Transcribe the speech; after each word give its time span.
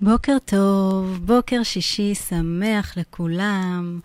בוקר 0.00 0.36
טוב, 0.44 1.18
בוקר 1.26 1.62
שישי 1.62 2.14
שמח 2.14 2.96
לכולם. 2.96 4.00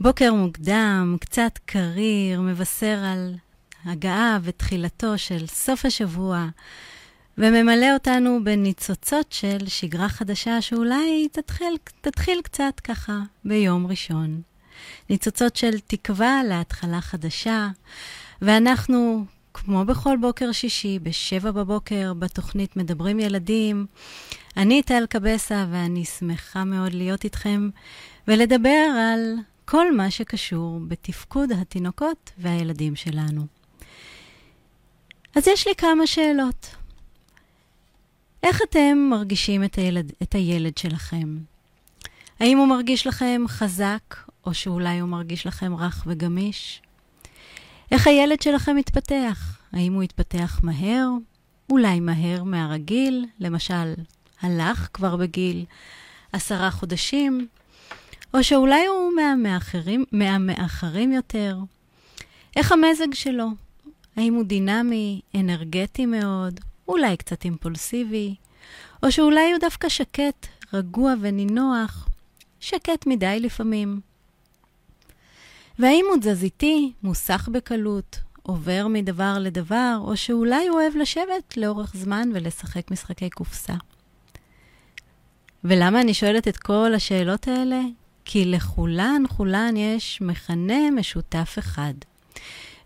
בוקר 0.00 0.34
מוקדם, 0.34 1.16
קצת 1.20 1.58
קריר, 1.66 2.40
מבשר 2.40 2.98
על 3.04 3.34
הגעה 3.84 4.38
ותחילתו 4.42 5.18
של 5.18 5.46
סוף 5.46 5.84
השבוע, 5.84 6.46
וממלא 7.38 7.94
אותנו 7.94 8.44
בניצוצות 8.44 9.32
של 9.32 9.58
שגרה 9.66 10.08
חדשה 10.08 10.62
שאולי 10.62 11.28
תתחיל, 11.32 11.76
תתחיל 12.00 12.40
קצת 12.42 12.80
ככה 12.84 13.18
ביום 13.44 13.86
ראשון. 13.86 14.40
ניצוצות 15.10 15.56
של 15.56 15.80
תקווה 15.86 16.42
להתחלה 16.48 17.00
חדשה, 17.00 17.68
ואנחנו, 18.42 19.24
כמו 19.54 19.84
בכל 19.84 20.16
בוקר 20.20 20.52
שישי, 20.52 20.98
בשבע 20.98 21.50
בבוקר, 21.50 22.12
בתוכנית 22.18 22.76
מדברים 22.76 23.20
ילדים, 23.20 23.86
אני 24.56 24.82
טל 24.82 25.06
קבסה, 25.08 25.66
ואני 25.70 26.04
שמחה 26.04 26.64
מאוד 26.64 26.94
להיות 26.94 27.24
איתכם 27.24 27.70
ולדבר 28.28 28.86
על 28.98 29.36
כל 29.64 29.96
מה 29.96 30.10
שקשור 30.10 30.80
בתפקוד 30.88 31.52
התינוקות 31.52 32.30
והילדים 32.38 32.96
שלנו. 32.96 33.46
אז 35.36 35.48
יש 35.48 35.66
לי 35.66 35.74
כמה 35.74 36.06
שאלות. 36.06 36.74
איך 38.42 38.62
אתם 38.62 39.08
מרגישים 39.10 39.64
את 39.64 39.74
הילד, 39.74 40.12
את 40.22 40.34
הילד 40.34 40.78
שלכם? 40.78 41.38
האם 42.40 42.58
הוא 42.58 42.68
מרגיש 42.68 43.06
לכם 43.06 43.42
חזק, 43.48 44.16
או 44.46 44.54
שאולי 44.54 44.98
הוא 44.98 45.08
מרגיש 45.08 45.46
לכם 45.46 45.74
רך 45.74 46.04
וגמיש? 46.06 46.82
איך 47.92 48.06
הילד 48.06 48.42
שלכם 48.42 48.76
מתפתח? 48.76 49.58
האם 49.72 49.92
הוא 49.92 50.02
יתפתח 50.02 50.60
מהר? 50.62 51.08
אולי 51.70 52.00
מהר 52.00 52.44
מהרגיל? 52.44 53.26
למשל, 53.40 53.94
הלך 54.42 54.88
כבר 54.92 55.16
בגיל 55.16 55.64
עשרה 56.32 56.70
חודשים, 56.70 57.48
או 58.34 58.44
שאולי 58.44 58.86
הוא 58.86 59.12
מהמאחרים, 59.16 60.04
מהמאחרים 60.12 61.12
יותר. 61.12 61.56
איך 62.56 62.72
המזג 62.72 63.14
שלו? 63.14 63.46
האם 64.16 64.34
הוא 64.34 64.44
דינמי, 64.44 65.20
אנרגטי 65.34 66.06
מאוד, 66.06 66.60
אולי 66.88 67.16
קצת 67.16 67.44
אימפולסיבי, 67.44 68.34
או 69.02 69.12
שאולי 69.12 69.52
הוא 69.52 69.60
דווקא 69.60 69.88
שקט, 69.88 70.46
רגוע 70.72 71.14
ונינוח, 71.20 72.08
שקט 72.60 73.06
מדי 73.06 73.40
לפעמים. 73.40 74.00
והאם 75.78 76.04
הוא 76.08 76.16
תזזיתי, 76.20 76.92
מוסך 77.02 77.48
בקלות, 77.52 78.18
עובר 78.42 78.86
מדבר 78.88 79.38
לדבר, 79.38 79.98
או 80.00 80.16
שאולי 80.16 80.68
הוא 80.68 80.80
אוהב 80.80 80.96
לשבת 80.96 81.56
לאורך 81.56 81.92
זמן 81.96 82.28
ולשחק 82.34 82.90
משחקי 82.90 83.30
קופסה. 83.30 83.74
ולמה 85.64 86.00
אני 86.00 86.14
שואלת 86.14 86.48
את 86.48 86.56
כל 86.56 86.94
השאלות 86.94 87.48
האלה? 87.48 87.80
כי 88.24 88.44
לכולן, 88.44 89.22
כולן 89.36 89.76
יש 89.76 90.20
מכנה 90.20 90.90
משותף 90.90 91.56
אחד, 91.58 91.94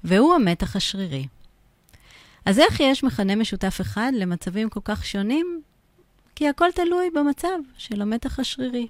והוא 0.05 0.35
המתח 0.35 0.77
השרירי. 0.77 1.27
אז 2.45 2.59
איך 2.59 2.81
יש 2.81 3.05
מכנה 3.05 3.37
משותף 3.37 3.81
אחד 3.81 4.13
למצבים 4.15 4.69
כל 4.69 4.81
כך 4.85 5.07
שונים? 5.07 5.63
כי 6.35 6.49
הכל 6.49 6.69
תלוי 6.75 7.11
במצב 7.15 7.59
של 7.77 8.03
המתח 8.03 8.39
השרירי. 8.39 8.87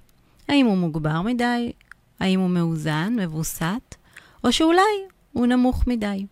האם 0.49 0.65
הוא 0.65 0.77
מוגבר 0.77 1.21
מדי? 1.21 1.71
האם 2.19 2.39
הוא 2.39 2.49
מאוזן, 2.49 3.15
מבוסת? 3.19 3.95
או 4.43 4.51
שאולי 4.51 4.81
הוא 5.33 5.47
נמוך 5.47 5.87
מדי. 5.87 6.25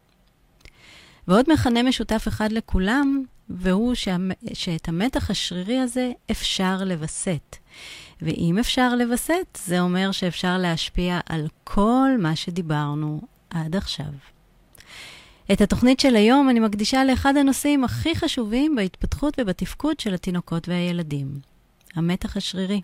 ועוד 1.27 1.45
מכנה 1.53 1.83
משותף 1.83 2.25
אחד 2.27 2.51
לכולם, 2.51 3.23
והוא 3.53 3.95
שאת 4.53 4.87
המתח 4.87 5.29
השרירי 5.29 5.77
הזה 5.79 6.11
אפשר 6.31 6.77
לווסת. 6.85 7.55
ואם 8.21 8.57
אפשר 8.59 8.95
לווסת, 8.95 9.57
זה 9.65 9.79
אומר 9.79 10.11
שאפשר 10.11 10.57
להשפיע 10.57 11.19
על 11.29 11.47
כל 11.63 12.09
מה 12.19 12.35
שדיברנו 12.35 13.21
עד 13.49 13.75
עכשיו. 13.75 14.05
את 15.51 15.61
התוכנית 15.61 15.99
של 15.99 16.15
היום 16.15 16.49
אני 16.49 16.59
מקדישה 16.59 17.03
לאחד 17.03 17.37
הנושאים 17.37 17.83
הכי 17.83 18.15
חשובים 18.15 18.75
בהתפתחות 18.75 19.33
ובתפקוד 19.37 19.99
של 19.99 20.13
התינוקות 20.13 20.69
והילדים, 20.69 21.39
המתח 21.95 22.37
השרירי. 22.37 22.81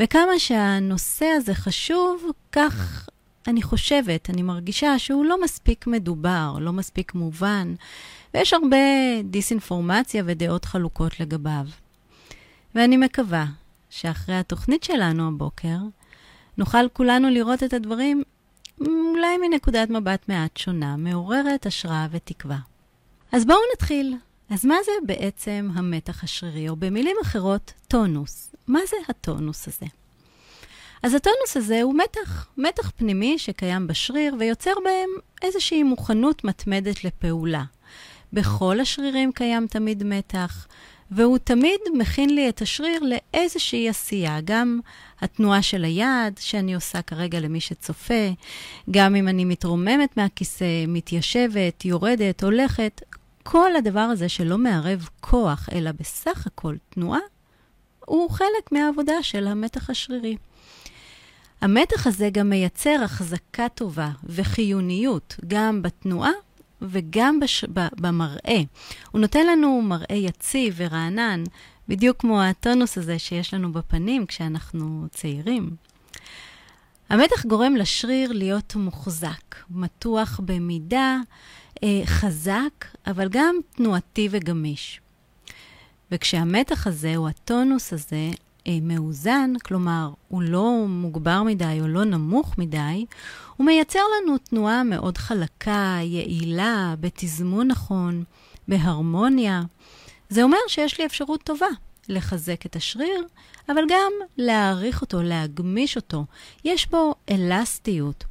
וכמה 0.00 0.38
שהנושא 0.38 1.26
הזה 1.26 1.54
חשוב, 1.54 2.22
כך 2.52 3.08
אני 3.48 3.62
חושבת, 3.62 4.30
אני 4.30 4.42
מרגישה 4.42 4.98
שהוא 4.98 5.24
לא 5.24 5.42
מספיק 5.42 5.86
מדובר, 5.86 6.56
לא 6.60 6.72
מספיק 6.72 7.14
מובן, 7.14 7.74
ויש 8.34 8.52
הרבה 8.52 8.76
דיסאינפורמציה 9.24 10.22
ודעות 10.26 10.64
חלוקות 10.64 11.20
לגביו. 11.20 11.66
ואני 12.74 12.96
מקווה 12.96 13.46
שאחרי 13.90 14.34
התוכנית 14.34 14.82
שלנו 14.84 15.28
הבוקר, 15.28 15.76
נוכל 16.58 16.88
כולנו 16.92 17.30
לראות 17.30 17.62
את 17.62 17.72
הדברים 17.72 18.22
אולי 18.80 19.38
מנקודת 19.38 19.90
מבט 19.90 20.28
מעט 20.28 20.56
שונה, 20.56 20.96
מעוררת 20.96 21.66
השראה 21.66 22.06
ותקווה. 22.10 22.58
אז 23.32 23.44
בואו 23.44 23.58
נתחיל. 23.74 24.16
אז 24.50 24.64
מה 24.64 24.74
זה 24.84 24.92
בעצם 25.06 25.68
המתח 25.74 26.24
השרירי, 26.24 26.68
או 26.68 26.76
במילים 26.76 27.16
אחרות, 27.22 27.72
טונוס? 27.88 28.54
מה 28.66 28.80
זה 28.88 28.96
הטונוס 29.08 29.68
הזה? 29.68 29.86
אז 31.02 31.14
הטונוס 31.14 31.56
הזה 31.56 31.82
הוא 31.82 31.94
מתח, 31.94 32.46
מתח 32.58 32.90
פנימי 32.96 33.38
שקיים 33.38 33.86
בשריר 33.86 34.34
ויוצר 34.38 34.72
בהם 34.84 35.10
איזושהי 35.42 35.82
מוכנות 35.82 36.44
מתמדת 36.44 37.04
לפעולה. 37.04 37.62
בכל 38.32 38.80
השרירים 38.80 39.32
קיים 39.32 39.66
תמיד 39.66 40.04
מתח, 40.04 40.66
והוא 41.10 41.38
תמיד 41.38 41.80
מכין 41.94 42.34
לי 42.34 42.48
את 42.48 42.62
השריר 42.62 43.00
לאיזושהי 43.02 43.88
עשייה, 43.88 44.40
גם 44.44 44.80
התנועה 45.20 45.62
של 45.62 45.84
היד 45.84 46.38
שאני 46.38 46.74
עושה 46.74 47.02
כרגע 47.02 47.40
למי 47.40 47.60
שצופה, 47.60 48.30
גם 48.90 49.14
אם 49.14 49.28
אני 49.28 49.44
מתרוממת 49.44 50.16
מהכיסא, 50.16 50.84
מתיישבת, 50.88 51.84
יורדת, 51.84 52.42
הולכת, 52.42 53.02
כל 53.42 53.76
הדבר 53.76 54.00
הזה 54.00 54.28
שלא 54.28 54.58
מערב 54.58 55.08
כוח, 55.20 55.68
אלא 55.72 55.90
בסך 56.00 56.46
הכל 56.46 56.76
תנועה, 56.88 57.20
הוא 58.04 58.30
חלק 58.30 58.72
מהעבודה 58.72 59.22
של 59.22 59.46
המתח 59.46 59.90
השרירי. 59.90 60.36
המתח 61.60 62.06
הזה 62.06 62.30
גם 62.32 62.50
מייצר 62.50 62.96
החזקה 63.04 63.68
טובה 63.68 64.10
וחיוניות 64.24 65.36
גם 65.46 65.82
בתנועה 65.82 66.30
וגם 66.82 67.40
בש... 67.40 67.64
במראה. 68.00 68.60
הוא 69.10 69.20
נותן 69.20 69.46
לנו 69.46 69.82
מראה 69.82 70.16
יציב 70.16 70.74
ורענן, 70.76 71.44
בדיוק 71.88 72.20
כמו 72.20 72.42
הטונוס 72.42 72.98
הזה 72.98 73.18
שיש 73.18 73.54
לנו 73.54 73.72
בפנים 73.72 74.26
כשאנחנו 74.26 75.06
צעירים. 75.10 75.70
המתח 77.08 77.46
גורם 77.46 77.76
לשריר 77.76 78.32
להיות 78.32 78.76
מוחזק, 78.76 79.56
מתוח 79.70 80.40
במידה, 80.44 81.16
אה, 81.84 82.02
חזק, 82.04 82.84
אבל 83.06 83.28
גם 83.28 83.56
תנועתי 83.76 84.28
וגמיש. 84.30 85.00
וכשהמתח 86.10 86.86
הזה, 86.86 87.16
או 87.16 87.28
הטונוס 87.28 87.92
הזה, 87.92 88.30
מאוזן, 88.82 89.52
כלומר, 89.64 90.10
הוא 90.28 90.42
לא 90.42 90.84
מוגבר 90.88 91.42
מדי 91.42 91.78
או 91.80 91.88
לא 91.88 92.04
נמוך 92.04 92.58
מדי, 92.58 93.06
הוא 93.56 93.66
מייצר 93.66 93.98
לנו 93.98 94.38
תנועה 94.38 94.82
מאוד 94.84 95.18
חלקה, 95.18 95.98
יעילה, 96.02 96.94
בתזמון 97.00 97.68
נכון, 97.68 98.24
בהרמוניה. 98.68 99.62
זה 100.28 100.42
אומר 100.42 100.58
שיש 100.68 101.00
לי 101.00 101.06
אפשרות 101.06 101.42
טובה 101.42 101.66
לחזק 102.08 102.66
את 102.66 102.76
השריר, 102.76 103.22
אבל 103.68 103.82
גם 103.88 104.12
להעריך 104.38 105.00
אותו, 105.00 105.22
להגמיש 105.22 105.96
אותו. 105.96 106.24
יש 106.64 106.90
בו 106.90 107.14
אלסטיות. 107.30 108.24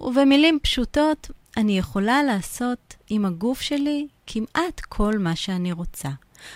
ובמילים 0.00 0.58
פשוטות, 0.62 1.30
אני 1.56 1.78
יכולה 1.78 2.22
לעשות 2.22 2.94
עם 3.10 3.24
הגוף 3.24 3.60
שלי 3.60 4.06
כמעט 4.26 4.80
כל 4.88 5.18
מה 5.18 5.36
שאני 5.36 5.72
רוצה. 5.72 6.08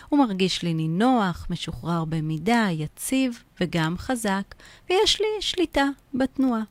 הוא 0.09 0.19
מרגיש 0.19 0.63
לי 0.63 0.75
נינוח, 0.75 1.47
משוחרר 1.51 2.05
במידה, 2.05 2.67
יציב 2.71 3.43
וגם 3.61 3.99
חזק, 3.99 4.55
ויש 4.91 5.21
לי 5.21 5.27
שליטה 5.41 5.87
בתנועה. 6.15 6.63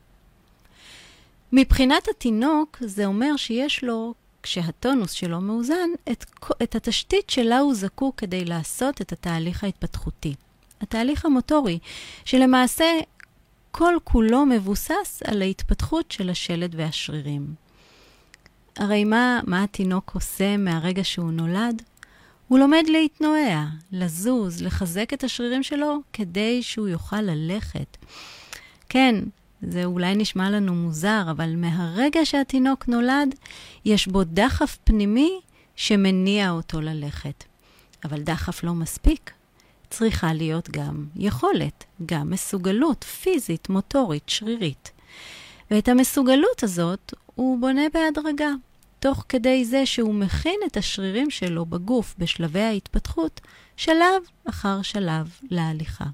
מבחינת 1.51 2.07
התינוק, 2.07 2.77
זה 2.81 3.05
אומר 3.05 3.37
שיש 3.37 3.83
לו, 3.83 4.13
כשהטונוס 4.43 5.11
שלו 5.11 5.41
מאוזן, 5.41 5.89
את, 6.11 6.25
את 6.63 6.75
התשתית 6.75 7.29
שלה 7.29 7.59
הוא 7.59 7.73
זקוק 7.73 8.19
כדי 8.19 8.45
לעשות 8.45 9.01
את 9.01 9.11
התהליך 9.11 9.63
ההתפתחותי. 9.63 10.35
התהליך 10.81 11.25
המוטורי, 11.25 11.79
שלמעשה 12.25 12.99
כל 13.71 13.93
כולו 14.03 14.45
מבוסס 14.45 15.21
על 15.25 15.41
ההתפתחות 15.41 16.11
של 16.11 16.29
השלד 16.29 16.75
והשרירים. 16.77 17.53
הרי 18.77 19.03
מה, 19.03 19.39
מה 19.47 19.63
התינוק 19.63 20.11
עושה 20.15 20.57
מהרגע 20.57 21.03
שהוא 21.03 21.31
נולד? 21.31 21.81
הוא 22.49 22.59
לומד 22.59 22.83
להתנועע, 22.87 23.65
לזוז, 23.91 24.61
לחזק 24.61 25.13
את 25.13 25.23
השרירים 25.23 25.63
שלו 25.63 25.97
כדי 26.13 26.63
שהוא 26.63 26.87
יוכל 26.87 27.21
ללכת. 27.21 27.97
כן, 28.89 29.15
זה 29.61 29.85
אולי 29.85 30.15
נשמע 30.15 30.49
לנו 30.49 30.75
מוזר, 30.75 31.23
אבל 31.31 31.55
מהרגע 31.55 32.25
שהתינוק 32.25 32.87
נולד, 32.87 33.35
יש 33.85 34.07
בו 34.07 34.23
דחף 34.23 34.77
פנימי 34.83 35.39
שמניע 35.75 36.51
אותו 36.51 36.81
ללכת. 36.81 37.43
אבל 38.03 38.21
דחף 38.21 38.63
לא 38.63 38.73
מספיק. 38.73 39.31
צריכה 39.89 40.33
להיות 40.33 40.69
גם 40.69 41.05
יכולת, 41.15 41.83
גם 42.05 42.29
מסוגלות 42.29 43.03
פיזית, 43.03 43.69
מוטורית, 43.69 44.29
שרירית. 44.29 44.91
ואת 45.71 45.87
המסוגלות 45.87 46.63
הזאת 46.63 47.13
הוא 47.35 47.59
בונה 47.59 47.81
בהדרגה, 47.93 48.49
תוך 48.99 49.25
כדי 49.29 49.65
זה 49.65 49.85
שהוא 49.85 50.13
מכין 50.13 50.59
את 50.67 50.77
השרירים 50.77 51.29
שלו 51.29 51.65
בגוף 51.65 52.15
בשלבי 52.17 52.61
ההתפתחות, 52.61 53.41
שלב 53.77 54.23
אחר 54.49 54.81
שלב 54.81 55.31
להליכה. 55.51 56.05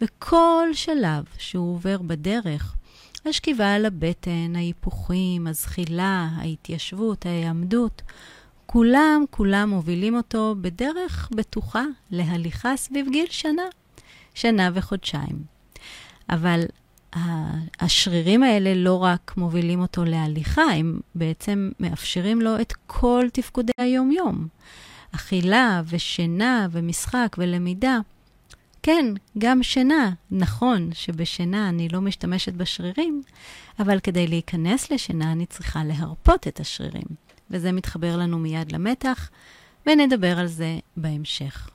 וכל 0.00 0.68
שלב 0.72 1.24
שהוא 1.38 1.74
עובר 1.74 1.98
בדרך, 2.02 2.74
השכיבה 3.26 3.74
על 3.74 3.86
הבטן, 3.86 4.56
ההיפוכים, 4.56 5.46
הזחילה, 5.46 6.28
ההתיישבות, 6.36 7.26
ההיעמדות, 7.26 8.02
כולם, 8.66 9.24
כולם 9.30 9.70
מובילים 9.70 10.16
אותו 10.16 10.54
בדרך 10.60 11.28
בטוחה 11.34 11.84
להליכה 12.10 12.76
סביב 12.76 13.06
גיל 13.10 13.26
שנה, 13.30 13.62
שנה 14.34 14.70
וחודשיים. 14.74 15.42
אבל 16.30 16.64
השרירים 17.80 18.42
האלה 18.42 18.74
לא 18.74 19.02
רק 19.02 19.34
מובילים 19.36 19.80
אותו 19.80 20.04
להליכה, 20.04 20.62
הם 20.62 21.00
בעצם 21.14 21.70
מאפשרים 21.80 22.40
לו 22.40 22.60
את 22.60 22.72
כל 22.86 23.24
תפקודי 23.32 23.72
היום-יום. 23.78 24.48
אכילה 25.14 25.82
ושינה 25.86 26.66
ומשחק 26.70 27.36
ולמידה. 27.38 27.98
כן, 28.82 29.06
גם 29.38 29.62
שינה. 29.62 30.10
נכון 30.30 30.90
שבשינה 30.92 31.68
אני 31.68 31.88
לא 31.88 32.00
משתמשת 32.00 32.52
בשרירים, 32.52 33.22
אבל 33.78 34.00
כדי 34.00 34.26
להיכנס 34.26 34.90
לשינה 34.90 35.32
אני 35.32 35.46
צריכה 35.46 35.84
להרפות 35.84 36.48
את 36.48 36.60
השרירים. 36.60 37.06
וזה 37.50 37.72
מתחבר 37.72 38.16
לנו 38.16 38.38
מיד 38.38 38.72
למתח, 38.72 39.30
ונדבר 39.86 40.38
על 40.38 40.46
זה 40.46 40.78
בהמשך. 40.96 41.70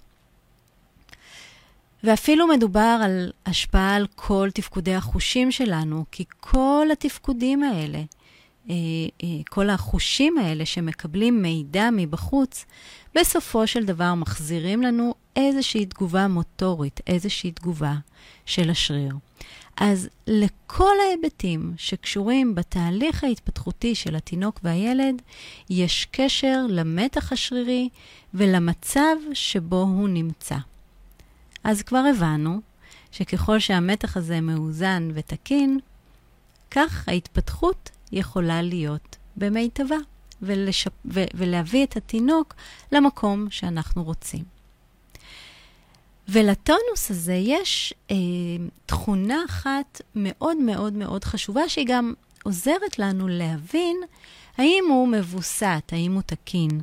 ואפילו 2.05 2.47
מדובר 2.47 2.99
על 3.03 3.31
השפעה 3.45 3.95
על 3.95 4.07
כל 4.15 4.49
תפקודי 4.53 4.95
החושים 4.95 5.51
שלנו, 5.51 6.05
כי 6.11 6.23
כל 6.39 6.87
התפקודים 6.91 7.63
האלה, 7.63 7.97
אה, 8.69 8.75
אה, 9.23 9.27
כל 9.49 9.69
החושים 9.69 10.37
האלה 10.37 10.65
שמקבלים 10.65 11.41
מידע 11.41 11.89
מבחוץ, 11.91 12.65
בסופו 13.15 13.67
של 13.67 13.85
דבר 13.85 14.13
מחזירים 14.13 14.81
לנו 14.81 15.13
איזושהי 15.35 15.85
תגובה 15.85 16.27
מוטורית, 16.27 16.99
איזושהי 17.07 17.51
תגובה 17.51 17.93
של 18.45 18.69
השריר. 18.69 19.15
אז 19.77 20.09
לכל 20.27 20.93
ההיבטים 21.07 21.73
שקשורים 21.77 22.55
בתהליך 22.55 23.23
ההתפתחותי 23.23 23.95
של 23.95 24.15
התינוק 24.15 24.59
והילד, 24.63 25.21
יש 25.69 26.07
קשר 26.11 26.65
למתח 26.69 27.31
השרירי 27.31 27.89
ולמצב 28.33 29.15
שבו 29.33 29.81
הוא 29.81 30.09
נמצא. 30.09 30.55
אז 31.65 31.81
כבר 31.81 32.03
הבנו 32.09 32.61
שככל 33.11 33.59
שהמתח 33.59 34.17
הזה 34.17 34.41
מאוזן 34.41 35.09
ותקין, 35.13 35.79
כך 36.71 37.07
ההתפתחות 37.07 37.89
יכולה 38.11 38.61
להיות 38.61 39.17
במיטבה, 39.35 39.95
ולשפ... 40.41 40.91
ו... 41.05 41.23
ולהביא 41.33 41.83
את 41.83 41.97
התינוק 41.97 42.53
למקום 42.91 43.47
שאנחנו 43.49 44.03
רוצים. 44.03 44.43
ולטונוס 46.29 47.11
הזה 47.11 47.33
יש 47.33 47.93
אה, 48.11 48.15
תכונה 48.85 49.37
אחת 49.45 50.01
מאוד 50.15 50.57
מאוד 50.57 50.93
מאוד 50.93 51.23
חשובה, 51.23 51.69
שהיא 51.69 51.87
גם 51.89 52.13
עוזרת 52.43 52.99
לנו 52.99 53.27
להבין 53.27 53.97
האם 54.57 54.83
הוא 54.89 55.07
מבוסת, 55.07 55.89
האם 55.91 56.13
הוא 56.13 56.21
תקין. 56.21 56.81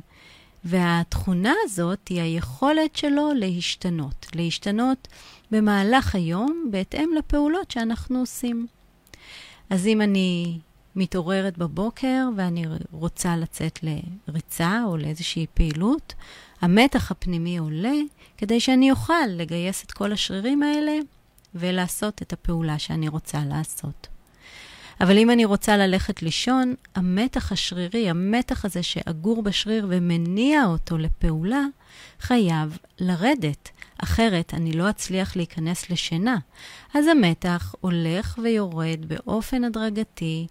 והתכונה 0.65 1.53
הזאת 1.63 2.07
היא 2.07 2.21
היכולת 2.21 2.95
שלו 2.95 3.33
להשתנות, 3.33 4.27
להשתנות 4.35 5.07
במהלך 5.51 6.15
היום 6.15 6.67
בהתאם 6.71 7.09
לפעולות 7.17 7.71
שאנחנו 7.71 8.19
עושים. 8.19 8.67
אז 9.69 9.87
אם 9.87 10.01
אני 10.01 10.59
מתעוררת 10.95 11.57
בבוקר 11.57 12.27
ואני 12.35 12.65
רוצה 12.91 13.35
לצאת 13.35 13.79
לריצה 14.27 14.83
או 14.85 14.97
לאיזושהי 14.97 15.45
פעילות, 15.53 16.13
המתח 16.61 17.11
הפנימי 17.11 17.57
עולה 17.57 17.97
כדי 18.37 18.59
שאני 18.59 18.91
אוכל 18.91 19.27
לגייס 19.27 19.83
את 19.83 19.91
כל 19.91 20.11
השרירים 20.11 20.63
האלה 20.63 20.97
ולעשות 21.55 22.21
את 22.21 22.33
הפעולה 22.33 22.79
שאני 22.79 23.07
רוצה 23.07 23.39
לעשות. 23.45 24.07
אבל 25.01 25.17
אם 25.17 25.29
אני 25.29 25.45
רוצה 25.45 25.77
ללכת 25.77 26.21
לישון, 26.21 26.75
המתח 26.95 27.51
השרירי, 27.51 28.09
המתח 28.09 28.65
הזה 28.65 28.83
שאגור 28.83 29.43
בשריר 29.43 29.87
ומניע 29.89 30.65
אותו 30.65 30.97
לפעולה, 30.97 31.63
חייב 32.19 32.77
לרדת. 32.99 33.69
אחרת 33.97 34.53
אני 34.53 34.71
לא 34.71 34.89
אצליח 34.89 35.35
להיכנס 35.35 35.89
לשינה. 35.89 36.37
אז 36.93 37.07
המתח 37.07 37.75
הולך 37.81 38.39
ויורד 38.43 39.05
באופן 39.07 39.63
הדרגתי, 39.63 40.47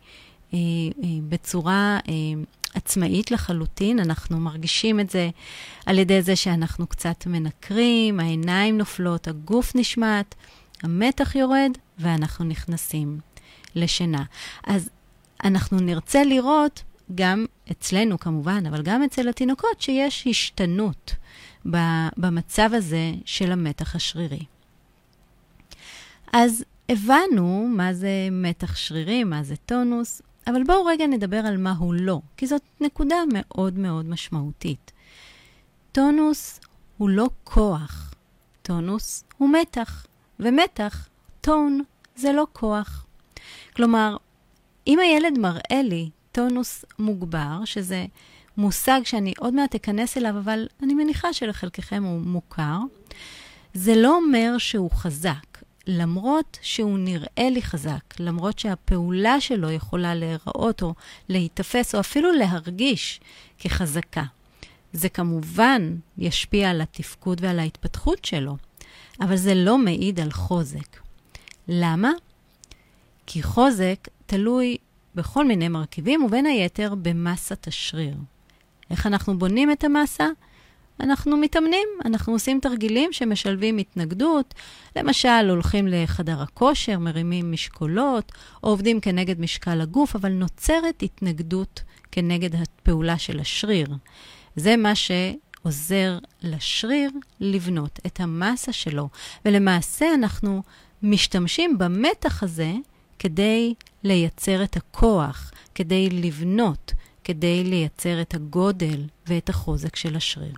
אה, 0.55 0.59
אה, 1.03 1.09
בצורה 1.29 1.99
אה, 2.09 2.13
עצמאית 2.75 3.31
לחלוטין. 3.31 3.99
אנחנו 3.99 4.41
מרגישים 4.41 5.01
את 5.01 5.11
זה 5.11 5.31
על 5.87 5.99
ידי 5.99 6.23
זה 6.23 6.37
שאנחנו 6.37 6.87
קצת 6.87 7.27
מנקרים, 7.27 8.21
העיניים 8.21 8.79
נופלות, 8.79 9.29
הגוף 9.29 9.73
נשמט, 9.75 10.35
המתח 10.83 11.35
יורד 11.35 11.71
ואנחנו 11.99 12.45
נכנסים 12.45 13.19
לשינה. 13.75 14.25
אז 14.67 14.91
אנחנו 15.45 15.81
נרצה 15.81 16.25
לראות, 16.25 16.83
גם 17.15 17.47
אצלנו 17.71 18.19
כמובן, 18.19 18.67
אבל 18.67 18.83
גם 18.83 19.03
אצל 19.03 19.29
התינוקות, 19.29 19.81
שיש 19.81 20.27
השתנות 20.27 21.15
במצב 22.17 22.71
הזה 22.73 23.13
של 23.25 23.53
המתח 23.53 23.97
השרירי. 23.97 24.45
אז 26.33 26.65
הבנו 26.89 27.69
מה 27.77 27.95
זה 27.95 28.29
מתח 28.33 28.77
שרירי, 28.77 29.25
מה 29.25 29.43
זה 29.43 29.57
טונוס, 29.57 30.23
אבל 30.47 30.63
בואו 30.65 30.85
רגע 30.85 31.07
נדבר 31.07 31.37
על 31.37 31.57
מה 31.57 31.73
הוא 31.79 31.95
לא, 31.95 32.21
כי 32.37 32.47
זאת 32.47 32.63
נקודה 32.81 33.17
מאוד 33.33 33.79
מאוד 33.79 34.07
משמעותית. 34.07 34.93
טונוס 35.93 36.61
הוא 36.99 37.11
לא 37.11 37.31
כוח, 37.45 38.15
טונוס 38.63 39.25
הוא 39.39 39.49
מתח, 39.53 40.07
ומתח, 40.41 41.09
טון, 41.41 41.83
זה 42.17 42.33
לא 42.33 42.47
כוח. 42.53 43.07
כלומר, 43.77 44.17
אם 44.87 44.99
הילד 44.99 45.39
מראה 45.39 45.83
לי 45.85 46.11
טונוס 46.33 46.85
מוגבר, 46.99 47.65
שזה 47.65 48.07
מושג 48.57 49.01
שאני 49.05 49.33
עוד 49.39 49.55
מעט 49.55 49.75
אכנס 49.75 50.17
אליו, 50.17 50.39
אבל 50.39 50.67
אני 50.83 50.95
מניחה 50.95 51.33
שלחלקכם 51.33 52.03
הוא 52.05 52.21
מוכר, 52.21 52.79
זה 53.75 53.97
לא 53.97 54.17
אומר 54.17 54.59
שהוא 54.59 54.91
חזק. 54.91 55.53
למרות 55.87 56.59
שהוא 56.63 56.99
נראה 56.99 57.51
לי 57.51 57.63
חזק, 57.63 58.15
למרות 58.21 58.59
שהפעולה 58.59 59.41
שלו 59.41 59.71
יכולה 59.71 60.15
להיראות 60.15 60.83
או 60.83 60.95
להיתפס 61.29 61.95
או 61.95 62.01
אפילו 62.01 62.33
להרגיש 62.33 63.21
כחזקה. 63.59 64.25
זה 64.93 65.09
כמובן 65.09 65.97
ישפיע 66.19 66.71
על 66.71 66.81
התפקוד 66.81 67.41
ועל 67.45 67.59
ההתפתחות 67.59 68.25
שלו, 68.25 68.57
אבל 69.21 69.37
זה 69.37 69.55
לא 69.55 69.79
מעיד 69.79 70.21
על 70.21 70.31
חוזק. 70.31 71.01
למה? 71.69 72.11
כי 73.27 73.43
חוזק 73.43 74.09
תלוי 74.27 74.77
בכל 75.15 75.47
מיני 75.47 75.69
מרכיבים, 75.69 76.25
ובין 76.25 76.47
היתר 76.47 76.95
במסת 77.03 77.67
השריר. 77.67 78.15
איך 78.91 79.07
אנחנו 79.07 79.39
בונים 79.39 79.73
את 79.73 79.85
המסה? 79.85 80.27
אנחנו 81.01 81.37
מתאמנים, 81.37 81.89
אנחנו 82.05 82.33
עושים 82.33 82.61
תרגילים 82.61 83.13
שמשלבים 83.13 83.79
התנגדות. 83.79 84.55
למשל, 84.97 85.51
הולכים 85.51 85.87
לחדר 85.89 86.43
הכושר, 86.43 86.99
מרימים 86.99 87.53
משקולות, 87.53 88.33
או 88.63 88.69
עובדים 88.69 89.01
כנגד 89.01 89.41
משקל 89.41 89.81
הגוף, 89.81 90.17
אבל 90.17 90.33
נוצרת 90.33 91.03
התנגדות 91.03 91.83
כנגד 92.13 92.51
הפעולה 92.55 93.19
של 93.19 93.41
השריר. 93.41 93.89
זה 94.57 94.77
מה 94.77 94.93
שעוזר 94.95 96.19
לשריר 96.43 97.11
לבנות 97.41 98.01
את 98.07 98.21
המסה 98.21 98.73
שלו. 98.73 99.09
ולמעשה 99.45 100.15
אנחנו 100.15 100.63
משתמשים 101.03 101.79
במתח 101.79 102.43
הזה 102.43 102.73
כדי 103.23 103.75
לייצר 104.03 104.65
את 104.65 104.77
הכוח, 104.77 105.51
כדי 105.75 106.11
לבנות, 106.11 106.93
כדי 107.25 107.65
לייצר 107.65 108.23
את 108.23 108.35
הגודל 108.35 109.07
ואת 109.27 109.49
החוזק 109.49 109.97
של 109.97 110.17
השריר. 110.17 110.55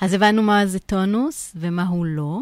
אז 0.00 0.12
הבנו 0.12 0.42
מה 0.42 0.66
זה 0.66 0.78
טונוס 0.78 1.52
ומה 1.56 1.86
הוא 1.86 2.06
לא, 2.06 2.38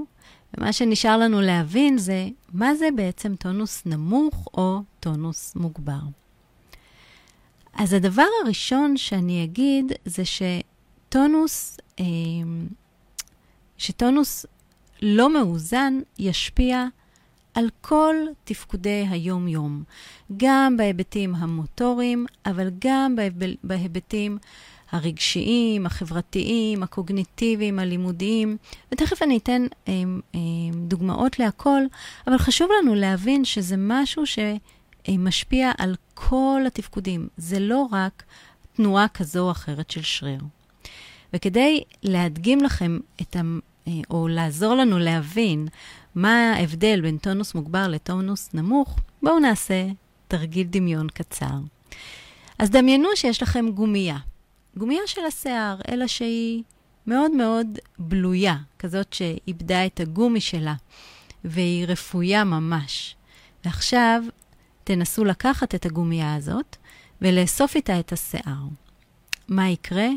ומה 0.55 0.73
שנשאר 0.73 1.17
לנו 1.17 1.41
להבין 1.41 1.99
זה 1.99 2.29
מה 2.53 2.75
זה 2.75 2.89
בעצם 2.97 3.37
טונוס 3.37 3.83
נמוך 3.87 4.49
או 4.55 4.83
טונוס 5.01 5.57
מוגבר. 5.57 6.03
אז 7.75 7.93
הדבר 7.93 8.27
הראשון 8.45 8.97
שאני 8.97 9.45
אגיד 9.45 9.93
זה 10.05 10.23
שטונוס, 10.25 11.77
אה, 12.01 12.05
שטונוס 13.79 14.47
לא 15.03 15.35
מאוזן 15.35 16.01
ישפיע 16.19 16.87
על 17.55 17.69
כל 17.81 18.15
תפקודי 18.45 19.07
היום-יום, 19.11 19.83
גם 20.37 20.77
בהיבטים 20.77 21.35
המוטוריים, 21.35 22.27
אבל 22.47 22.71
גם 22.79 23.17
בהיבטים 23.65 24.39
הרגשיים, 24.91 25.87
החברתיים, 25.87 26.83
הקוגניטיביים, 26.83 27.79
הלימודיים, 27.79 28.57
ותכף 28.93 29.23
אני 29.23 29.37
אתן 29.37 29.67
הם, 29.87 30.21
הם, 30.35 30.41
דוגמאות 30.75 31.39
להכל, 31.39 31.83
אבל 32.27 32.39
חשוב 32.39 32.69
לנו 32.81 32.95
להבין 32.95 33.45
שזה 33.45 33.75
משהו 33.79 34.23
שמשפיע 34.27 35.73
על 35.79 35.97
כל 36.15 36.63
התפקודים. 36.67 37.29
זה 37.37 37.61
לא 37.61 37.87
רק 37.93 38.23
תנועה 38.77 39.09
כזו 39.09 39.47
או 39.47 39.51
אחרת 39.51 39.91
של 39.91 40.03
שריר. 40.03 40.41
וכדי 41.33 41.83
להדגים 42.03 42.61
לכם 42.61 42.99
את 43.21 43.37
ה... 43.37 43.41
או 44.11 44.29
לעזור 44.29 44.75
לנו 44.75 44.99
להבין 44.99 45.69
מה 46.15 46.53
ההבדל 46.53 47.01
בין 47.01 47.19
טונוס 47.19 47.55
מוגבר 47.55 47.89
לטונוס 47.89 48.51
נמוך, 48.55 48.99
בואו 49.23 49.39
נעשה 49.39 49.87
תרגיל 50.29 50.67
דמיון 50.71 51.09
קצר. 51.09 51.55
אז 52.59 52.71
דמיינו 52.71 53.09
שיש 53.15 53.43
לכם 53.43 53.71
גומייה. 53.75 54.19
גומייה 54.77 55.03
של 55.07 55.25
השיער, 55.25 55.77
אלא 55.89 56.07
שהיא 56.07 56.63
מאוד 57.07 57.31
מאוד 57.31 57.79
בלויה, 57.99 58.57
כזאת 58.79 59.13
שאיבדה 59.13 59.87
את 59.87 60.01
הגומי 60.01 60.41
שלה, 60.41 60.75
והיא 61.45 61.87
רפויה 61.87 62.45
ממש. 62.45 63.17
ועכשיו 63.65 64.23
תנסו 64.85 65.25
לקחת 65.25 65.75
את 65.75 65.87
הגומייה 65.87 66.35
הזאת 66.35 66.77
ולאסוף 67.23 67.77
איתה 67.77 68.01
את 68.01 68.13
השיער. 68.13 68.63
מה 69.49 69.69
יקרה? 69.69 70.09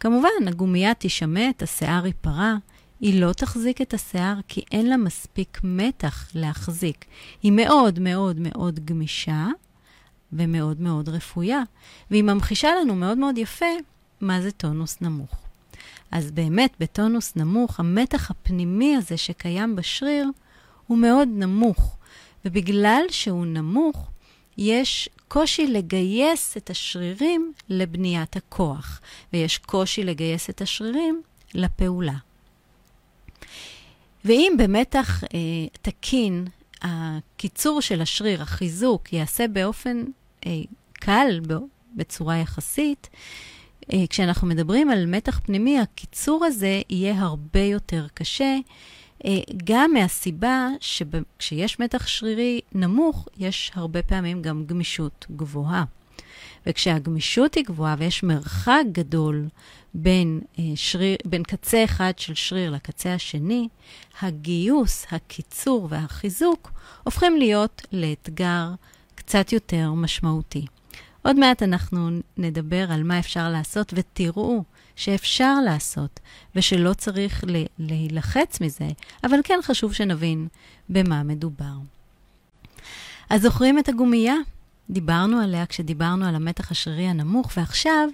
כמובן, 0.00 0.28
הגומייה 0.46 0.94
תישמט, 0.94 1.62
השיער 1.62 2.06
ייפרע, 2.06 2.54
היא 3.02 3.20
לא 3.20 3.32
תחזיק 3.32 3.80
את 3.80 3.94
השיער 3.94 4.34
כי 4.48 4.62
אין 4.72 4.88
לה 4.88 4.96
מספיק 4.96 5.60
מתח 5.64 6.28
להחזיק. 6.34 7.04
היא 7.42 7.52
מאוד 7.52 7.98
מאוד 7.98 8.36
מאוד 8.38 8.84
גמישה 8.84 9.46
ומאוד 10.32 10.80
מאוד 10.80 11.08
רפויה, 11.08 11.62
והיא 12.10 12.24
ממחישה 12.24 12.68
לנו 12.80 12.94
מאוד 12.94 13.18
מאוד 13.18 13.38
יפה 13.38 13.66
מה 14.20 14.42
זה 14.42 14.50
טונוס 14.50 15.00
נמוך. 15.00 15.30
אז 16.10 16.30
באמת, 16.30 16.72
בטונוס 16.80 17.36
נמוך, 17.36 17.80
המתח 17.80 18.30
הפנימי 18.30 18.96
הזה 18.96 19.16
שקיים 19.16 19.76
בשריר 19.76 20.28
הוא 20.86 20.98
מאוד 20.98 21.28
נמוך, 21.32 21.96
ובגלל 22.44 23.02
שהוא 23.10 23.46
נמוך, 23.46 24.10
יש 24.58 25.08
קושי 25.28 25.66
לגייס 25.66 26.56
את 26.56 26.70
השרירים 26.70 27.52
לבניית 27.68 28.36
הכוח, 28.36 29.00
ויש 29.32 29.58
קושי 29.58 30.04
לגייס 30.04 30.50
את 30.50 30.60
השרירים 30.60 31.22
לפעולה. 31.54 32.16
ואם 34.24 34.52
במתח 34.58 35.24
אה, 35.24 35.28
תקין 35.82 36.46
הקיצור 36.82 37.80
של 37.80 38.00
השריר, 38.00 38.42
החיזוק, 38.42 39.12
ייעשה 39.12 39.48
באופן 39.48 40.04
אה, 40.46 40.52
קל, 40.92 41.40
בצורה 41.96 42.36
יחסית, 42.36 43.10
אה, 43.92 44.04
כשאנחנו 44.10 44.46
מדברים 44.46 44.90
על 44.90 45.06
מתח 45.06 45.40
פנימי, 45.44 45.78
הקיצור 45.80 46.44
הזה 46.44 46.80
יהיה 46.90 47.14
הרבה 47.18 47.60
יותר 47.60 48.06
קשה, 48.14 48.56
אה, 49.24 49.38
גם 49.64 49.90
מהסיבה 49.92 50.68
שכשיש 50.80 51.80
מתח 51.80 52.06
שרירי 52.06 52.60
נמוך, 52.72 53.28
יש 53.38 53.72
הרבה 53.74 54.02
פעמים 54.02 54.42
גם 54.42 54.64
גמישות 54.66 55.26
גבוהה. 55.36 55.84
וכשהגמישות 56.66 57.54
היא 57.54 57.64
גבוהה 57.64 57.94
ויש 57.98 58.22
מרחק 58.22 58.82
גדול 58.92 59.48
בין, 59.94 60.40
אה, 60.58 60.64
שריר, 60.74 61.16
בין 61.24 61.42
קצה 61.42 61.84
אחד 61.84 62.12
של 62.16 62.34
שריר 62.34 62.70
לקצה 62.70 63.14
השני, 63.14 63.68
הגיוס, 64.20 65.06
הקיצור 65.10 65.86
והחיזוק 65.90 66.72
הופכים 67.04 67.36
להיות 67.36 67.82
לאתגר 67.92 68.68
קצת 69.14 69.52
יותר 69.52 69.92
משמעותי. 69.92 70.66
עוד 71.22 71.38
מעט 71.38 71.62
אנחנו 71.62 72.10
נדבר 72.36 72.92
על 72.92 73.02
מה 73.02 73.18
אפשר 73.18 73.48
לעשות, 73.48 73.92
ותראו 73.96 74.64
שאפשר 74.96 75.54
לעשות, 75.64 76.20
ושלא 76.56 76.92
צריך 76.92 77.44
להילחץ 77.78 78.60
מזה, 78.60 78.88
אבל 79.24 79.38
כן 79.44 79.58
חשוב 79.62 79.92
שנבין 79.92 80.48
במה 80.88 81.22
מדובר. 81.22 81.74
אז 83.30 83.42
זוכרים 83.42 83.78
את 83.78 83.88
הגומייה? 83.88 84.34
דיברנו 84.90 85.40
עליה 85.40 85.66
כשדיברנו 85.66 86.26
על 86.26 86.34
המתח 86.34 86.70
השרירי 86.70 87.06
הנמוך, 87.06 87.52
ועכשיו 87.56 88.08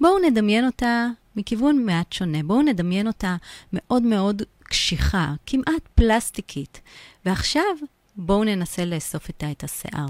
בואו 0.00 0.18
נדמיין 0.18 0.66
אותה 0.66 1.06
מכיוון 1.36 1.84
מעט 1.84 2.12
שונה. 2.12 2.42
בואו 2.42 2.62
נדמיין 2.62 3.06
אותה 3.06 3.36
מאוד 3.72 4.02
מאוד 4.02 4.42
קשיחה, 4.62 5.34
כמעט 5.46 5.88
פלסטיקית, 5.94 6.80
ועכשיו 7.26 7.62
בואו 8.16 8.44
ננסה 8.44 8.84
לאסוף 8.84 9.28
איתה 9.28 9.50
את 9.50 9.64
השיער. 9.64 10.06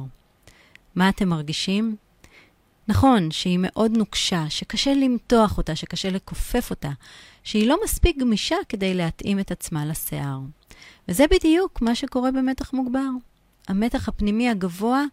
מה 0.94 1.08
אתם 1.08 1.28
מרגישים? 1.28 1.96
נכון 2.88 3.30
שהיא 3.30 3.58
מאוד 3.62 3.96
נוקשה, 3.96 4.44
שקשה 4.49 4.94
למתוח 4.94 5.58
אותה, 5.58 5.76
שקשה 5.76 6.11
לכופף 6.11 6.70
אותה, 6.70 6.90
שהיא 7.44 7.68
לא 7.68 7.78
מספיק 7.84 8.18
גמישה 8.18 8.56
כדי 8.68 8.94
להתאים 8.94 9.40
את 9.40 9.50
עצמה 9.50 9.87
לשיער. 9.87 10.38
וזה 11.08 11.25
בדיוק 11.30 11.82
מה 11.82 11.94
שקורה 11.94 12.30
במתח 12.30 12.73
מוגבר. 12.73 13.08
המתח 13.68 14.09
הפנימי 14.09 14.50
הגבוה 14.50 15.04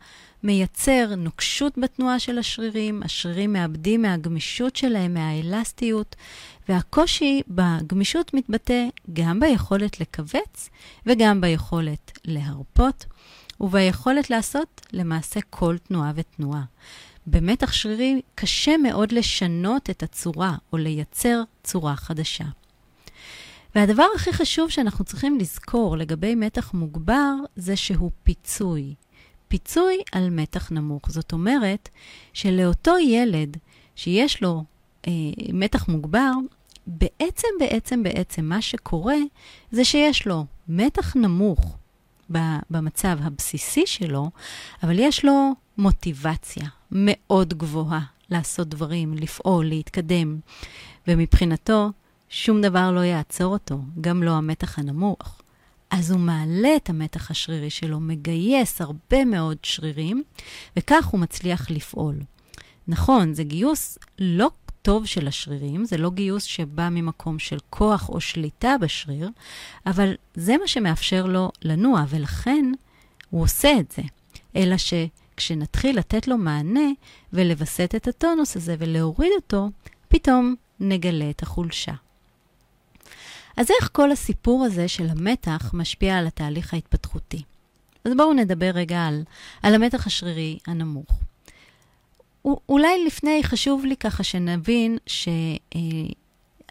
מייצר 0.44 1.16
נוקשות 1.18 1.78
בתנועה 1.78 2.20
של 2.20 2.38
השרירים, 2.38 3.04
השרירים 3.04 3.54
מאבדים 3.54 4.02
מהגמישות 4.02 4.76
שלהם, 4.76 5.14
מהאלסטיות, 5.14 6.16
והקושי 6.70 7.42
בגמישות 7.48 8.34
מתבטא 8.34 8.88
גם 9.14 9.40
ביכולת 9.40 10.00
לכווץ 10.00 10.70
וגם 11.06 11.42
ביכולת 11.42 12.12
להרפות, 12.26 13.06
וביכולת 13.62 14.30
לעשות 14.30 14.82
למעשה 14.94 15.40
כל 15.50 15.78
תנועה 15.78 16.12
ותנועה. 16.16 16.64
במתח 17.28 17.72
שרירי 17.72 18.22
קשה 18.36 18.78
מאוד 18.78 19.12
לשנות 19.12 19.90
את 19.90 20.04
הצורה 20.04 20.56
או 20.74 20.78
לייצר 20.78 21.42
צורה 21.64 21.96
חדשה. 21.96 22.46
והדבר 23.76 24.06
הכי 24.16 24.34
חשוב 24.34 24.70
שאנחנו 24.70 25.06
צריכים 25.06 25.40
לזכור 25.40 25.98
לגבי 25.98 26.36
מתח 26.36 26.74
מוגבר 26.74 27.34
זה 27.56 27.76
שהוא 27.76 28.12
פיצוי. 28.24 28.96
פיצוי 29.48 29.98
על 30.12 30.30
מתח 30.30 30.72
נמוך. 30.72 31.02
זאת 31.10 31.34
אומרת 31.34 31.90
שלאותו 32.34 32.98
ילד 32.98 33.58
שיש 33.96 34.44
לו 34.44 34.64
אה, 35.08 35.12
מתח 35.54 35.88
מוגבר, 35.88 36.32
בעצם, 36.88 37.48
בעצם, 37.60 38.04
בעצם, 38.04 38.46
מה 38.46 38.62
שקורה 38.62 39.18
זה 39.72 39.86
שיש 39.86 40.28
לו 40.28 40.46
מתח 40.68 41.16
נמוך 41.16 41.78
במצב 42.70 43.18
הבסיסי 43.22 43.86
שלו, 43.86 44.30
אבל 44.84 45.00
יש 45.00 45.26
לו 45.26 45.52
מוטיבציה 45.78 46.68
מאוד 46.92 47.54
גבוהה 47.54 48.02
לעשות 48.30 48.68
דברים, 48.70 49.14
לפעול, 49.14 49.66
להתקדם, 49.66 50.40
ומבחינתו 51.08 51.90
שום 52.34 52.62
דבר 52.62 52.92
לא 52.92 53.00
יעצור 53.00 53.54
אותו, 53.54 53.80
גם 54.02 54.24
לא 54.24 54.32
המתח 54.32 54.80
הנמוך. 54.80 55.42
אז 55.90 56.12
הוא 56.12 56.20
מעלה 56.20 56.76
את 56.76 56.90
המתח 56.90 57.32
השרירי 57.32 57.70
שלו, 57.70 58.00
מגייס 58.00 58.82
הרבה 58.82 59.26
מאוד 59.26 59.58
שרירים, 59.64 60.24
וכך 60.78 61.06
הוא 61.06 61.20
מצליח 61.20 61.72
לפעול. 61.72 62.16
נכון, 62.88 63.34
זה 63.34 63.44
גיוס 63.44 63.98
לא 64.20 64.50
טוב 64.82 65.06
של 65.06 65.28
השרירים, 65.28 65.86
זה 65.86 65.98
לא 65.98 66.12
גיוס 66.12 66.44
שבא 66.44 66.90
ממקום 66.90 67.40
של 67.40 67.58
כוח 67.70 68.10
או 68.10 68.22
שליטה 68.22 68.76
בשריר, 68.82 69.30
אבל 69.86 70.14
זה 70.34 70.58
מה 70.58 70.68
שמאפשר 70.68 71.26
לו 71.26 71.52
לנוע, 71.62 72.06
ולכן 72.10 72.72
הוא 73.30 73.44
עושה 73.44 73.80
את 73.80 73.92
זה. 73.92 74.02
אלא 74.56 74.76
שכשנתחיל 74.78 75.98
לתת 75.98 76.28
לו 76.28 76.38
מענה 76.38 76.90
ולווסת 77.34 77.94
את 77.96 78.08
הטונוס 78.08 78.58
הזה 78.58 78.76
ולהוריד 78.80 79.32
אותו, 79.36 79.70
פתאום 80.08 80.56
נגלה 80.80 81.30
את 81.30 81.44
החולשה. 81.44 81.94
אז 83.58 83.68
איך 83.80 83.90
כל 83.92 84.12
הסיפור 84.12 84.66
הזה 84.66 84.88
של 84.88 85.10
המתח 85.10 85.72
משפיע 85.74 86.18
על 86.18 86.28
התהליך 86.28 86.74
ההתפתחותי? 86.74 87.44
אז 88.06 88.12
בואו 88.18 88.34
נדבר 88.34 88.72
רגע 88.74 89.06
על, 89.08 89.24
על 89.64 89.76
המתח 89.76 90.08
השרירי 90.08 90.58
הנמוך. 90.68 91.08
אולי 92.70 93.06
לפני 93.06 93.44
חשוב 93.44 93.86
לי 93.86 93.98
ככה 93.98 94.24
שנבין 94.24 94.98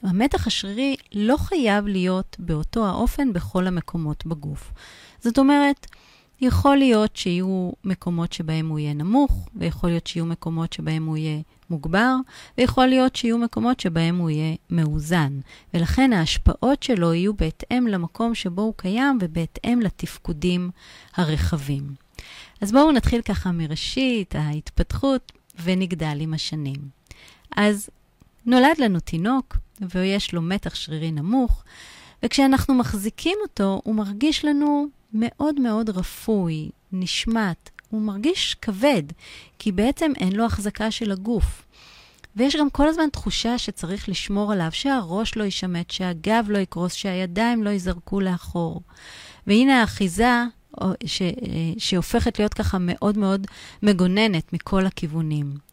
שהמתח 0.04 0.46
השרירי 0.46 0.96
לא 1.12 1.36
חייב 1.36 1.86
להיות 1.86 2.36
באותו 2.38 2.86
האופן 2.86 3.32
בכל 3.32 3.66
המקומות 3.66 4.26
בגוף. 4.26 4.72
זאת 5.20 5.38
אומרת, 5.38 5.86
יכול 6.40 6.76
להיות 6.76 7.16
שיהיו 7.16 7.70
מקומות 7.84 8.32
שבהם 8.32 8.68
הוא 8.68 8.78
יהיה 8.78 8.94
נמוך, 8.94 9.48
ויכול 9.54 9.90
להיות 9.90 10.06
שיהיו 10.06 10.26
מקומות 10.26 10.72
שבהם 10.72 11.06
הוא 11.06 11.16
יהיה 11.16 11.40
מוגבר, 11.70 12.14
ויכול 12.58 12.86
להיות 12.86 13.16
שיהיו 13.16 13.38
מקומות 13.38 13.80
שבהם 13.80 14.18
הוא 14.18 14.30
יהיה 14.30 14.54
מאוזן. 14.70 15.40
ולכן 15.74 16.12
ההשפעות 16.12 16.82
שלו 16.82 17.14
יהיו 17.14 17.34
בהתאם 17.34 17.86
למקום 17.86 18.34
שבו 18.34 18.62
הוא 18.62 18.74
קיים 18.76 19.18
ובהתאם 19.20 19.80
לתפקודים 19.80 20.70
הרחבים. 21.16 21.94
אז 22.60 22.72
בואו 22.72 22.92
נתחיל 22.92 23.22
ככה 23.22 23.52
מראשית 23.52 24.34
ההתפתחות 24.34 25.32
ונגדל 25.62 26.16
עם 26.20 26.34
השנים. 26.34 27.00
אז 27.56 27.90
נולד 28.46 28.78
לנו 28.78 29.00
תינוק 29.00 29.56
ויש 29.80 30.34
לו 30.34 30.42
מתח 30.42 30.74
שרירי 30.74 31.12
נמוך, 31.12 31.62
וכשאנחנו 32.22 32.74
מחזיקים 32.74 33.38
אותו, 33.42 33.80
הוא 33.84 33.94
מרגיש 33.94 34.44
לנו 34.44 34.88
מאוד 35.12 35.60
מאוד 35.60 35.90
רפוי, 35.90 36.70
נשמט, 36.92 37.70
הוא 37.90 38.02
מרגיש 38.02 38.56
כבד, 38.62 39.02
כי 39.58 39.72
בעצם 39.72 40.12
אין 40.16 40.32
לו 40.32 40.44
החזקה 40.44 40.90
של 40.90 41.12
הגוף. 41.12 41.62
ויש 42.36 42.56
גם 42.56 42.70
כל 42.70 42.88
הזמן 42.88 43.08
תחושה 43.12 43.58
שצריך 43.58 44.08
לשמור 44.08 44.52
עליו, 44.52 44.68
שהראש 44.72 45.36
לא 45.36 45.44
יישמט, 45.44 45.90
שהגב 45.90 46.46
לא 46.48 46.58
יקרוס, 46.58 46.92
שהידיים 46.92 47.62
לא 47.62 47.70
ייזרקו 47.70 48.20
לאחור. 48.20 48.82
והנה 49.46 49.80
האחיזה 49.80 50.44
ש, 51.04 51.22
שהופכת 51.78 52.38
להיות 52.38 52.54
ככה 52.54 52.78
מאוד 52.80 53.18
מאוד 53.18 53.46
מגוננת 53.82 54.52
מכל 54.52 54.86
הכיוונים. 54.86 55.69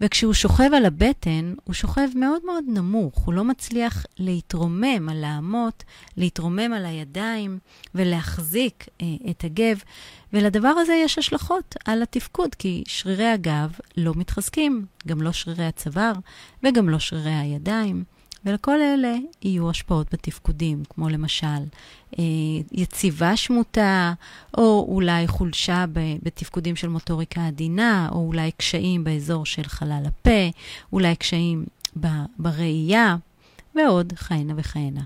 וכשהוא 0.00 0.32
שוכב 0.32 0.70
על 0.76 0.84
הבטן, 0.84 1.54
הוא 1.64 1.74
שוכב 1.74 2.08
מאוד 2.14 2.44
מאוד 2.44 2.64
נמוך, 2.68 3.18
הוא 3.18 3.34
לא 3.34 3.44
מצליח 3.44 4.06
להתרומם 4.18 5.08
על 5.08 5.24
האמות, 5.24 5.84
להתרומם 6.16 6.72
על 6.72 6.86
הידיים 6.86 7.58
ולהחזיק 7.94 8.88
אה, 9.02 9.06
את 9.30 9.44
הגב, 9.44 9.82
ולדבר 10.32 10.68
הזה 10.68 10.94
יש 11.04 11.18
השלכות 11.18 11.74
על 11.84 12.02
התפקוד, 12.02 12.54
כי 12.54 12.84
שרירי 12.86 13.26
הגב 13.26 13.72
לא 13.96 14.12
מתחזקים, 14.16 14.86
גם 15.06 15.22
לא 15.22 15.32
שרירי 15.32 15.66
הצוואר 15.66 16.12
וגם 16.62 16.88
לא 16.88 16.98
שרירי 16.98 17.34
הידיים. 17.34 18.15
ולכל 18.46 18.80
אלה 18.80 19.14
יהיו 19.42 19.70
השפעות 19.70 20.06
בתפקודים, 20.12 20.82
כמו 20.88 21.08
למשל 21.08 21.46
אה, 22.18 22.24
יציבה 22.72 23.36
שמוטה, 23.36 24.12
או 24.58 24.86
אולי 24.88 25.28
חולשה 25.28 25.84
בתפקודים 26.22 26.76
של 26.76 26.88
מוטוריקה 26.88 27.46
עדינה, 27.46 28.08
או 28.12 28.26
אולי 28.26 28.50
קשיים 28.56 29.04
באזור 29.04 29.46
של 29.46 29.64
חלל 29.64 30.02
הפה, 30.06 30.50
אולי 30.92 31.16
קשיים 31.16 31.64
בראייה, 32.38 33.16
ועוד 33.74 34.12
כהנה 34.12 34.52
וכהנה. 34.56 35.02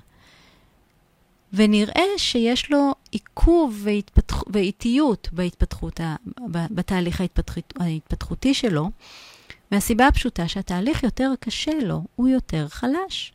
ונראה 1.52 2.04
שיש 2.16 2.70
לו 2.70 2.94
עיכוב 3.10 3.80
והתפתח... 3.82 4.42
ואיטיות 4.46 5.28
בהתפתחות 5.32 6.00
ה... 6.00 6.16
בתהליך 6.50 7.20
ההתפתחות... 7.20 7.74
ההתפתחותי 7.80 8.54
שלו, 8.54 8.90
מהסיבה 9.70 10.06
הפשוטה 10.06 10.48
שהתהליך 10.48 11.02
יותר 11.02 11.32
קשה 11.40 11.78
לו, 11.82 12.02
הוא 12.16 12.28
יותר 12.28 12.68
חלש. 12.68 13.32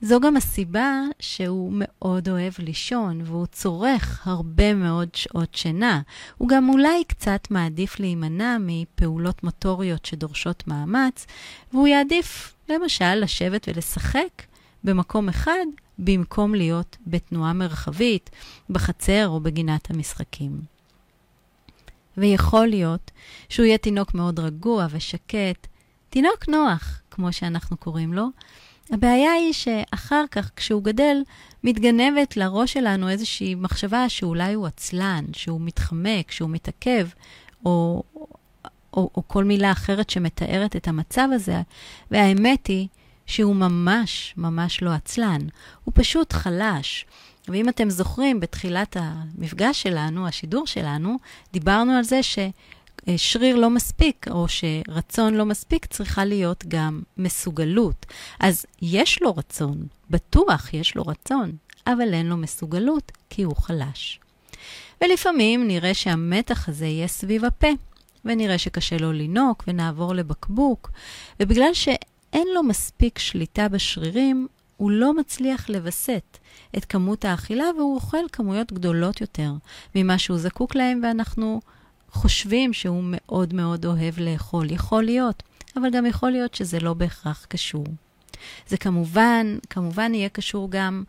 זו 0.00 0.20
גם 0.20 0.36
הסיבה 0.36 1.02
שהוא 1.20 1.72
מאוד 1.74 2.28
אוהב 2.28 2.52
לישון, 2.58 3.20
והוא 3.24 3.46
צורך 3.46 4.26
הרבה 4.26 4.74
מאוד 4.74 5.08
שעות 5.14 5.54
שינה. 5.54 6.00
הוא 6.38 6.48
גם 6.48 6.68
אולי 6.68 7.04
קצת 7.04 7.50
מעדיף 7.50 8.00
להימנע 8.00 8.56
מפעולות 8.60 9.44
מוטוריות 9.44 10.04
שדורשות 10.04 10.68
מאמץ, 10.68 11.26
והוא 11.72 11.88
יעדיף, 11.88 12.54
למשל, 12.68 13.14
לשבת 13.14 13.68
ולשחק 13.68 14.42
במקום 14.84 15.28
אחד, 15.28 15.66
במקום 15.98 16.54
להיות 16.54 16.96
בתנועה 17.06 17.52
מרחבית, 17.52 18.30
בחצר 18.70 19.28
או 19.28 19.40
בגינת 19.40 19.90
המשחקים. 19.90 20.77
ויכול 22.18 22.66
להיות 22.66 23.10
שהוא 23.48 23.66
יהיה 23.66 23.78
תינוק 23.78 24.14
מאוד 24.14 24.38
רגוע 24.38 24.86
ושקט, 24.90 25.66
תינוק 26.10 26.48
נוח, 26.48 27.00
כמו 27.10 27.32
שאנחנו 27.32 27.76
קוראים 27.76 28.14
לו. 28.14 28.26
הבעיה 28.90 29.32
היא 29.32 29.52
שאחר 29.52 30.24
כך, 30.30 30.50
כשהוא 30.56 30.82
גדל, 30.82 31.16
מתגנבת 31.64 32.36
לראש 32.36 32.72
שלנו 32.72 33.08
איזושהי 33.08 33.54
מחשבה 33.54 34.08
שאולי 34.08 34.54
הוא 34.54 34.66
עצלן, 34.66 35.24
שהוא 35.32 35.60
מתחמק, 35.60 36.30
שהוא 36.30 36.50
מתעכב, 36.50 37.08
או, 37.64 38.02
או, 38.94 39.10
או 39.14 39.22
כל 39.26 39.44
מילה 39.44 39.72
אחרת 39.72 40.10
שמתארת 40.10 40.76
את 40.76 40.88
המצב 40.88 41.28
הזה. 41.32 41.62
והאמת 42.10 42.66
היא 42.66 42.88
שהוא 43.26 43.56
ממש 43.56 44.34
ממש 44.36 44.82
לא 44.82 44.90
עצלן, 44.90 45.40
הוא 45.84 45.92
פשוט 45.96 46.32
חלש. 46.32 47.06
ואם 47.48 47.68
אתם 47.68 47.90
זוכרים, 47.90 48.40
בתחילת 48.40 48.96
המפגש 49.00 49.82
שלנו, 49.82 50.28
השידור 50.28 50.66
שלנו, 50.66 51.16
דיברנו 51.52 51.92
על 51.92 52.04
זה 52.04 52.20
ששריר 52.22 53.56
לא 53.56 53.70
מספיק, 53.70 54.26
או 54.30 54.46
שרצון 54.48 55.34
לא 55.34 55.44
מספיק, 55.44 55.86
צריכה 55.86 56.24
להיות 56.24 56.64
גם 56.68 57.02
מסוגלות. 57.16 58.06
אז 58.40 58.66
יש 58.82 59.22
לו 59.22 59.36
רצון, 59.36 59.86
בטוח 60.10 60.74
יש 60.74 60.96
לו 60.96 61.02
רצון, 61.02 61.52
אבל 61.86 62.14
אין 62.14 62.26
לו 62.26 62.36
מסוגלות, 62.36 63.12
כי 63.30 63.42
הוא 63.42 63.56
חלש. 63.56 64.20
ולפעמים 65.04 65.68
נראה 65.68 65.94
שהמתח 65.94 66.68
הזה 66.68 66.86
יהיה 66.86 67.08
סביב 67.08 67.44
הפה, 67.44 67.68
ונראה 68.24 68.58
שקשה 68.58 68.96
לו 68.98 69.12
לינוק, 69.12 69.64
ונעבור 69.66 70.14
לבקבוק, 70.14 70.90
ובגלל 71.40 71.74
שאין 71.74 72.48
לו 72.54 72.62
מספיק 72.62 73.18
שליטה 73.18 73.68
בשרירים, 73.68 74.48
הוא 74.78 74.90
לא 74.90 75.14
מצליח 75.14 75.68
לווסת 75.70 76.38
את 76.76 76.84
כמות 76.84 77.24
האכילה 77.24 77.64
והוא 77.78 77.94
אוכל 77.94 78.28
כמויות 78.32 78.72
גדולות 78.72 79.20
יותר 79.20 79.52
ממה 79.94 80.18
שהוא 80.18 80.38
זקוק 80.38 80.74
להם, 80.74 81.00
ואנחנו 81.02 81.60
חושבים 82.10 82.72
שהוא 82.72 83.02
מאוד 83.06 83.54
מאוד 83.54 83.86
אוהב 83.86 84.18
לאכול. 84.18 84.70
יכול 84.70 85.04
להיות, 85.04 85.42
אבל 85.76 85.90
גם 85.90 86.06
יכול 86.06 86.30
להיות 86.30 86.54
שזה 86.54 86.80
לא 86.80 86.94
בהכרח 86.94 87.46
קשור. 87.48 87.84
זה 88.68 88.76
כמובן, 88.76 89.58
כמובן 89.70 90.14
יהיה 90.14 90.28
קשור 90.28 90.70
גם 90.70 91.04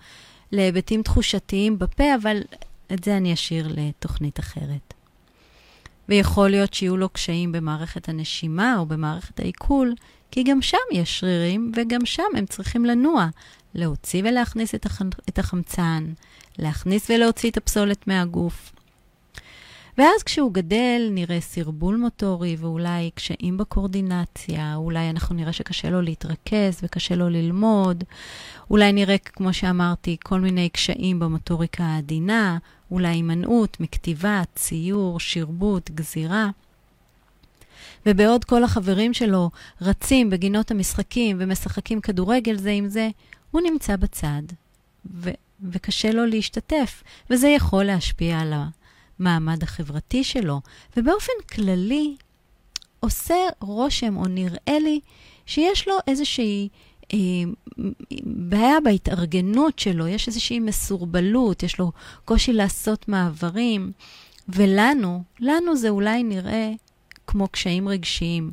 להיבטים 0.51 1.03
תחושתיים 1.03 1.79
בפה, 1.79 2.15
אבל 2.21 2.41
את 2.93 3.03
זה 3.03 3.17
אני 3.17 3.33
אשאיר 3.33 3.67
לתוכנית 3.69 4.39
אחרת. 4.39 4.93
ויכול 6.09 6.49
להיות 6.49 6.73
שיהיו 6.73 6.97
לו 6.97 7.09
קשיים 7.09 7.51
במערכת 7.51 8.09
הנשימה 8.09 8.77
או 8.77 8.85
במערכת 8.85 9.39
העיכול, 9.39 9.93
כי 10.31 10.43
גם 10.43 10.61
שם 10.61 10.77
יש 10.91 11.19
שרירים 11.19 11.71
וגם 11.75 12.05
שם 12.05 12.23
הם 12.37 12.45
צריכים 12.45 12.85
לנוע, 12.85 13.27
להוציא 13.75 14.21
ולהכניס 14.25 14.75
את, 14.75 14.85
הח... 14.85 15.01
את 15.29 15.39
החמצן, 15.39 16.13
להכניס 16.59 17.09
ולהוציא 17.09 17.51
את 17.51 17.57
הפסולת 17.57 18.07
מהגוף. 18.07 18.71
ואז 19.99 20.23
כשהוא 20.23 20.53
גדל, 20.53 21.09
נראה 21.11 21.41
סרבול 21.41 21.95
מוטורי 21.95 22.55
ואולי 22.59 23.09
קשיים 23.15 23.57
בקורדינציה, 23.57 24.75
אולי 24.75 25.09
אנחנו 25.09 25.35
נראה 25.35 25.53
שקשה 25.53 25.89
לו 25.89 26.01
להתרכז 26.01 26.79
וקשה 26.83 27.15
לו 27.15 27.29
ללמוד, 27.29 28.03
אולי 28.69 28.93
נראה, 28.93 29.17
כמו 29.17 29.53
שאמרתי, 29.53 30.17
כל 30.23 30.39
מיני 30.39 30.69
קשיים 30.69 31.19
במוטוריקה 31.19 31.83
העדינה, 31.83 32.57
אולי 32.91 33.07
הימנעות 33.07 33.79
מכתיבה, 33.79 34.41
ציור, 34.55 35.19
שרבוט, 35.19 35.89
גזירה. 35.89 36.49
ובעוד 38.05 38.45
כל 38.45 38.63
החברים 38.63 39.13
שלו 39.13 39.49
רצים 39.81 40.29
בגינות 40.29 40.71
המשחקים 40.71 41.37
ומשחקים 41.39 42.01
כדורגל 42.01 42.55
זה 42.57 42.71
עם 42.71 42.87
זה, 42.87 43.09
הוא 43.51 43.61
נמצא 43.61 43.95
בצד, 43.95 44.41
ו- 45.05 45.29
וקשה 45.61 46.11
לו 46.11 46.25
להשתתף, 46.25 47.03
וזה 47.29 47.47
יכול 47.47 47.83
להשפיע 47.83 48.39
על 48.39 48.53
המעמד 49.19 49.63
החברתי 49.63 50.23
שלו. 50.23 50.61
ובאופן 50.97 51.33
כללי, 51.53 52.15
עושה 52.99 53.35
רושם, 53.59 54.17
או 54.17 54.25
נראה 54.25 54.79
לי, 54.79 54.99
שיש 55.45 55.87
לו 55.87 55.93
איזושהי 56.07 56.69
אה, 57.13 57.17
בעיה 58.23 58.79
בהתארגנות 58.83 59.79
שלו, 59.79 60.07
יש 60.07 60.27
איזושהי 60.27 60.59
מסורבלות, 60.59 61.63
יש 61.63 61.79
לו 61.79 61.91
קושי 62.25 62.53
לעשות 62.53 63.07
מעברים, 63.07 63.91
ולנו, 64.49 65.23
לנו 65.39 65.75
זה 65.75 65.89
אולי 65.89 66.23
נראה 66.23 66.71
כמו 67.27 67.47
קשיים 67.47 67.87
רגשיים. 67.89 68.51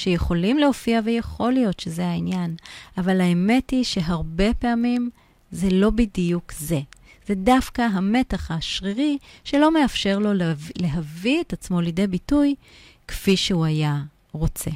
שיכולים 0.00 0.58
להופיע 0.58 1.00
ויכול 1.04 1.52
להיות 1.52 1.80
שזה 1.80 2.06
העניין, 2.06 2.56
אבל 2.98 3.20
האמת 3.20 3.70
היא 3.70 3.84
שהרבה 3.84 4.54
פעמים 4.54 5.10
זה 5.50 5.68
לא 5.70 5.90
בדיוק 5.90 6.52
זה. 6.52 6.80
זה 7.26 7.34
דווקא 7.34 7.82
המתח 7.82 8.50
השרירי 8.50 9.18
שלא 9.44 9.74
מאפשר 9.74 10.18
לו 10.18 10.30
להביא 10.76 11.40
את 11.40 11.52
עצמו 11.52 11.80
לידי 11.80 12.06
ביטוי 12.06 12.54
כפי 13.08 13.36
שהוא 13.36 13.64
היה 13.64 14.02
רוצה. 14.32 14.70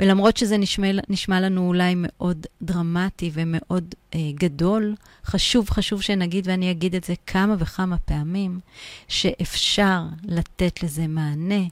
ולמרות 0.00 0.36
שזה 0.36 0.58
נשמע, 0.58 0.86
נשמע 1.08 1.40
לנו 1.40 1.68
אולי 1.68 1.94
מאוד 1.96 2.46
דרמטי 2.62 3.30
ומאוד 3.34 3.94
אה, 4.14 4.18
גדול, 4.34 4.94
חשוב, 5.24 5.70
חשוב 5.70 6.00
שנגיד, 6.02 6.48
ואני 6.48 6.70
אגיד 6.70 6.94
את 6.94 7.04
זה 7.04 7.14
כמה 7.26 7.54
וכמה 7.58 7.98
פעמים, 7.98 8.60
שאפשר 9.08 10.02
לתת 10.24 10.82
לזה 10.82 11.06
מענה, 11.06 11.64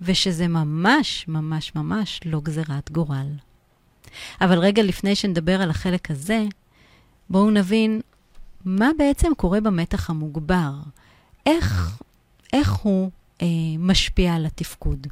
ושזה 0.00 0.48
ממש, 0.48 1.24
ממש, 1.28 1.74
ממש 1.74 2.20
לא 2.24 2.40
גזירת 2.40 2.90
גורל. 2.90 3.26
אבל 4.40 4.58
רגע 4.58 4.82
לפני 4.82 5.14
שנדבר 5.14 5.62
על 5.62 5.70
החלק 5.70 6.10
הזה, 6.10 6.44
בואו 7.30 7.50
נבין 7.50 8.00
מה 8.64 8.90
בעצם 8.98 9.32
קורה 9.36 9.60
במתח 9.60 10.10
המוגבר. 10.10 10.72
איך, 11.46 11.98
איך 12.52 12.72
הוא 12.72 13.10
אה, 13.42 13.46
משפיע 13.78 14.34
על 14.34 14.46
התפקוד. 14.46 15.06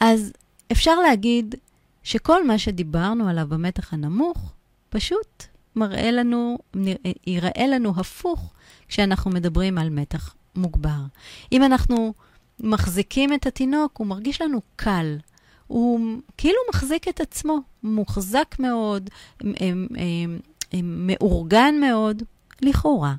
אז 0.00 0.32
אפשר 0.72 0.94
להגיד 0.94 1.54
שכל 2.02 2.46
מה 2.46 2.58
שדיברנו 2.58 3.28
עליו 3.28 3.46
במתח 3.48 3.94
הנמוך, 3.94 4.52
פשוט 4.90 5.44
מראה 5.76 6.10
לנו, 6.10 6.58
ייראה 7.26 7.66
לנו 7.66 7.92
הפוך 7.96 8.52
כשאנחנו 8.88 9.30
מדברים 9.30 9.78
על 9.78 9.90
מתח 9.90 10.34
מוגבר. 10.56 11.00
אם 11.52 11.62
אנחנו 11.62 12.14
מחזיקים 12.60 13.34
את 13.34 13.46
התינוק, 13.46 13.96
הוא 13.96 14.06
מרגיש 14.06 14.40
לנו 14.40 14.60
קל. 14.76 15.16
הוא 15.66 16.00
כאילו 16.36 16.58
מחזיק 16.70 17.08
את 17.08 17.20
עצמו, 17.20 17.58
מוחזק 17.82 18.56
מאוד, 18.58 19.10
מאורגן 20.82 21.74
מאוד, 21.80 22.22
לכאורה. 22.62 23.14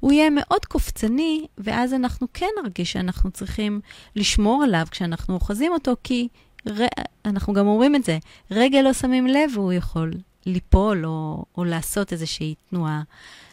הוא 0.00 0.12
יהיה 0.12 0.30
מאוד 0.30 0.64
קופצני, 0.64 1.46
ואז 1.58 1.94
אנחנו 1.94 2.26
כן 2.34 2.46
נרגיש 2.62 2.92
שאנחנו 2.92 3.30
צריכים 3.30 3.80
לשמור 4.16 4.62
עליו 4.62 4.86
כשאנחנו 4.90 5.34
אוחזים 5.34 5.72
אותו, 5.72 5.92
כי 6.04 6.28
ר... 6.68 6.86
אנחנו 7.24 7.52
גם 7.52 7.66
אומרים 7.66 7.96
את 7.96 8.04
זה, 8.04 8.18
רגע 8.50 8.82
לא 8.82 8.92
שמים 8.92 9.26
לב 9.26 9.50
והוא 9.54 9.72
יכול 9.72 10.12
ליפול 10.46 11.06
או, 11.06 11.44
או 11.56 11.64
לעשות 11.64 12.12
איזושהי 12.12 12.54
תנועה 12.70 13.02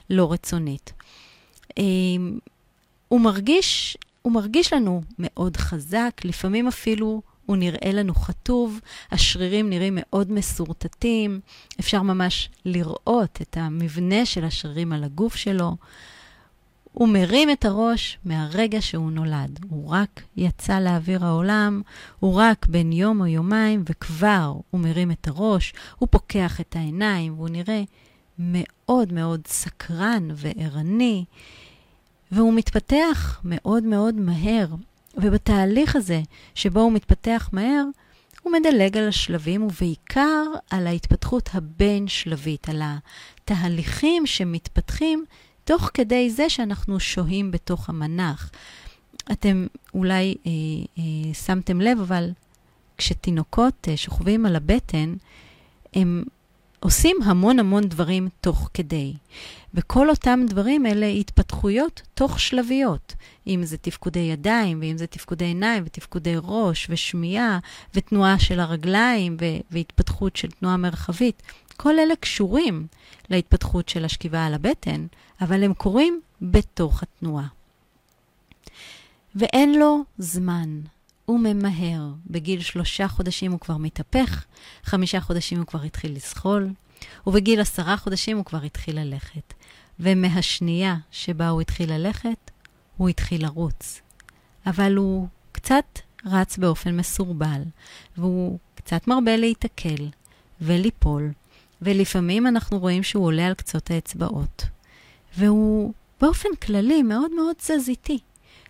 לא 0.10 0.32
רצונית. 0.32 0.94
אמ, 1.78 2.40
הוא 3.08 3.22
מרגיש, 3.22 3.98
הוא 4.22 4.34
מרגיש 4.34 4.74
לנו 4.74 5.02
מאוד 5.20 5.58
חזק, 5.58 6.22
לפעמים 6.24 6.68
אפילו 6.68 7.22
הוא 7.46 7.58
נראה 7.58 7.92
לנו 7.92 8.16
חטוב, 8.16 8.80
השרירים 9.12 9.70
נראים 9.70 9.98
מאוד 10.02 10.32
מסורטטים, 10.32 11.40
אפשר 11.80 12.02
ממש 12.02 12.50
לראות 12.66 13.40
את 13.42 13.58
המבנה 13.60 14.26
של 14.26 14.46
השרירים 14.46 14.94
על 14.94 15.04
הגוף 15.04 15.36
שלו. 15.36 15.76
הוא 16.94 17.10
מרים 17.10 17.50
את 17.50 17.66
הראש 17.66 18.18
מהרגע 18.26 18.82
שהוא 18.82 19.12
נולד. 19.12 19.60
הוא 19.70 19.90
רק 19.90 20.22
יצא 20.38 20.80
לאוויר 20.80 21.26
העולם, 21.26 21.82
הוא 22.20 22.36
רק 22.36 22.66
בן 22.66 22.92
יום 22.92 23.22
או 23.22 23.28
יומיים, 23.28 23.84
וכבר 23.90 24.54
הוא 24.70 24.82
מרים 24.82 25.12
את 25.12 25.28
הראש, 25.28 25.74
הוא 25.98 26.08
פוקח 26.12 26.62
את 26.62 26.76
העיניים, 26.76 27.34
והוא 27.34 27.50
נראה 27.50 27.84
מאוד 28.40 29.14
מאוד 29.14 29.42
סקרן 29.48 30.28
וערני, 30.36 31.26
והוא 32.32 32.54
מתפתח 32.54 33.42
מאוד 33.44 33.84
מאוד 33.84 34.16
מהר. 34.16 34.68
ובתהליך 35.18 35.96
הזה, 35.96 36.22
שבו 36.56 36.80
הוא 36.80 36.92
מתפתח 36.92 37.50
מהר, 37.54 37.84
הוא 38.44 38.54
מדלג 38.54 38.98
על 38.98 39.08
השלבים, 39.08 39.64
ובעיקר 39.64 40.44
על 40.70 40.88
ההתפתחות 40.88 41.50
הבין-שלבית, 41.54 42.70
על 42.70 42.82
התהליכים 42.82 44.26
שמתפתחים 44.26 45.26
תוך 45.64 45.90
כדי 45.94 46.30
זה 46.30 46.50
שאנחנו 46.50 47.00
שוהים 47.00 47.52
בתוך 47.52 47.90
המנח. 47.90 48.52
אתם 49.32 49.68
אולי 49.94 50.36
אה, 50.46 50.52
אה, 50.98 51.34
שמתם 51.34 51.82
לב, 51.82 52.00
אבל 52.00 52.30
כשתינוקות 52.98 53.88
אה, 53.88 53.98
שוכבים 53.98 54.46
על 54.46 54.56
הבטן, 54.56 55.14
הם 55.94 56.24
עושים 56.80 57.18
המון 57.26 57.60
המון 57.60 57.84
דברים 57.84 58.30
תוך 58.42 58.70
כדי. 58.74 59.14
וכל 59.74 60.10
אותם 60.10 60.40
דברים 60.50 60.86
אלה 60.86 61.06
התפתחויות 61.06 62.02
תוך 62.14 62.40
שלביות. 62.40 63.16
אם 63.48 63.62
זה 63.64 63.78
תפקודי 63.78 64.20
ידיים, 64.20 64.80
ואם 64.82 64.98
זה 64.98 65.08
תפקודי 65.08 65.46
עיניים, 65.46 65.84
ותפקודי 65.86 66.36
ראש, 66.44 66.88
ושמיעה, 66.90 67.60
ותנועה 67.96 68.40
של 68.40 68.60
הרגליים, 68.60 69.38
והתפתחות 69.72 70.36
של 70.36 70.52
תנועה 70.52 70.78
מרחבית. 70.78 71.42
כל 71.78 72.00
אלה 72.00 72.16
קשורים 72.16 72.88
להתפתחות 73.30 73.90
של 73.90 74.06
השכיבה 74.06 74.46
על 74.46 74.54
הבטן, 74.54 75.06
אבל 75.42 75.64
הם 75.64 75.74
קורים 75.74 76.22
בתוך 76.42 77.04
התנועה. 77.04 77.48
ואין 79.36 79.80
לו 79.80 80.04
זמן. 80.18 80.80
הוא 81.26 81.40
ממהר. 81.40 82.02
בגיל 82.28 82.62
שלושה 82.62 83.08
חודשים 83.08 83.52
הוא 83.52 83.60
כבר 83.60 83.78
מתהפך, 83.78 84.46
חמישה 84.84 85.22
חודשים 85.22 85.58
הוא 85.58 85.68
כבר 85.68 85.82
התחיל 85.82 86.16
לזחול, 86.16 86.70
ובגיל 87.28 87.62
עשרה 87.62 87.98
חודשים 87.98 88.38
הוא 88.38 88.46
כבר 88.46 88.62
התחיל 88.62 89.00
ללכת. 89.00 89.54
ומהשנייה 90.00 90.96
שבה 91.12 91.50
הוא 91.50 91.62
התחיל 91.62 91.94
ללכת, 91.94 92.52
הוא 92.98 93.10
התחיל 93.10 93.44
לרוץ. 93.44 94.02
אבל 94.66 94.96
הוא 94.96 95.28
קצת 95.52 96.00
רץ 96.26 96.58
באופן 96.58 96.98
מסורבל, 96.98 97.62
והוא 98.18 98.60
קצת 98.76 99.08
מרבה 99.08 99.38
להיתקל 99.38 100.10
וליפול, 100.62 101.32
ולפעמים 101.82 102.48
אנחנו 102.48 102.80
רואים 102.80 103.04
שהוא 103.04 103.26
עולה 103.26 103.48
על 103.48 103.54
קצות 103.54 103.92
האצבעות. 103.92 104.66
והוא 105.38 105.94
באופן 106.22 106.50
כללי 106.62 107.04
מאוד 107.04 107.32
מאוד 107.36 107.56
תזזיתי. 107.58 108.20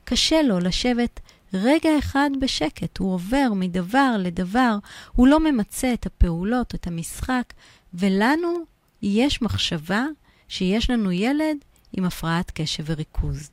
קשה 0.03 0.41
לו 0.41 0.59
לשבת 0.59 1.19
רגע 1.53 1.89
אחד 1.99 2.29
בשקט, 2.41 2.97
הוא 2.97 3.13
עובר 3.13 3.47
מדבר 3.55 4.15
לדבר, 4.19 4.75
הוא 5.11 5.27
לא 5.27 5.39
ממצה 5.39 5.93
את 5.93 6.05
הפעולות, 6.05 6.75
את 6.75 6.87
המשחק, 6.87 7.53
ולנו 7.93 8.53
יש 9.01 9.41
מחשבה 9.41 10.05
שיש 10.47 10.89
לנו 10.89 11.11
ילד 11.11 11.57
עם 11.93 12.05
הפרעת 12.05 12.51
קשב 12.51 12.83
וריכוז. 12.87 13.49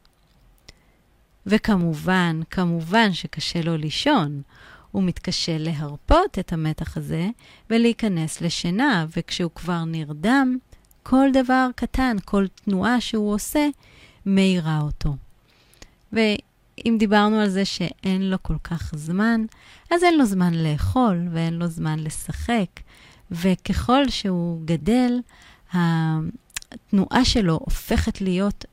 וכמובן, 1.47 2.41
כמובן 2.51 3.13
שקשה 3.13 3.63
לו 3.63 3.77
לישון. 3.77 4.43
הוא 4.91 5.03
מתקשה 5.03 5.59
להרפות 5.59 6.39
את 6.39 6.53
המתח 6.53 6.97
הזה 6.97 7.29
ולהיכנס 7.71 8.41
לשינה, 8.41 9.07
וכשהוא 9.17 9.51
כבר 9.55 9.85
נרדם, 9.85 10.59
כל 11.03 11.29
דבר 11.33 11.69
קטן, 11.77 12.17
כל 12.25 12.47
תנועה 12.65 13.01
שהוא 13.01 13.35
עושה, 13.35 13.69
מאירה 14.27 14.81
אותו. 14.81 15.17
ואם 16.13 16.97
דיברנו 16.99 17.41
על 17.41 17.49
זה 17.49 17.65
שאין 17.65 18.31
לו 18.31 18.37
כל 18.43 18.57
כך 18.65 18.93
זמן, 18.97 19.45
אז 19.91 20.05
אין 20.05 20.19
לו 20.19 20.25
זמן 20.25 20.55
לאכול 20.55 21.29
ואין 21.33 21.55
לו 21.55 21.67
זמן 21.67 21.99
לשחק, 21.99 22.67
וככל 23.31 24.09
שהוא 24.09 24.61
גדל, 24.65 25.21
התנועה 25.73 27.25
שלו 27.25 27.55
הופכת 27.55 28.21
להיות 28.21 28.65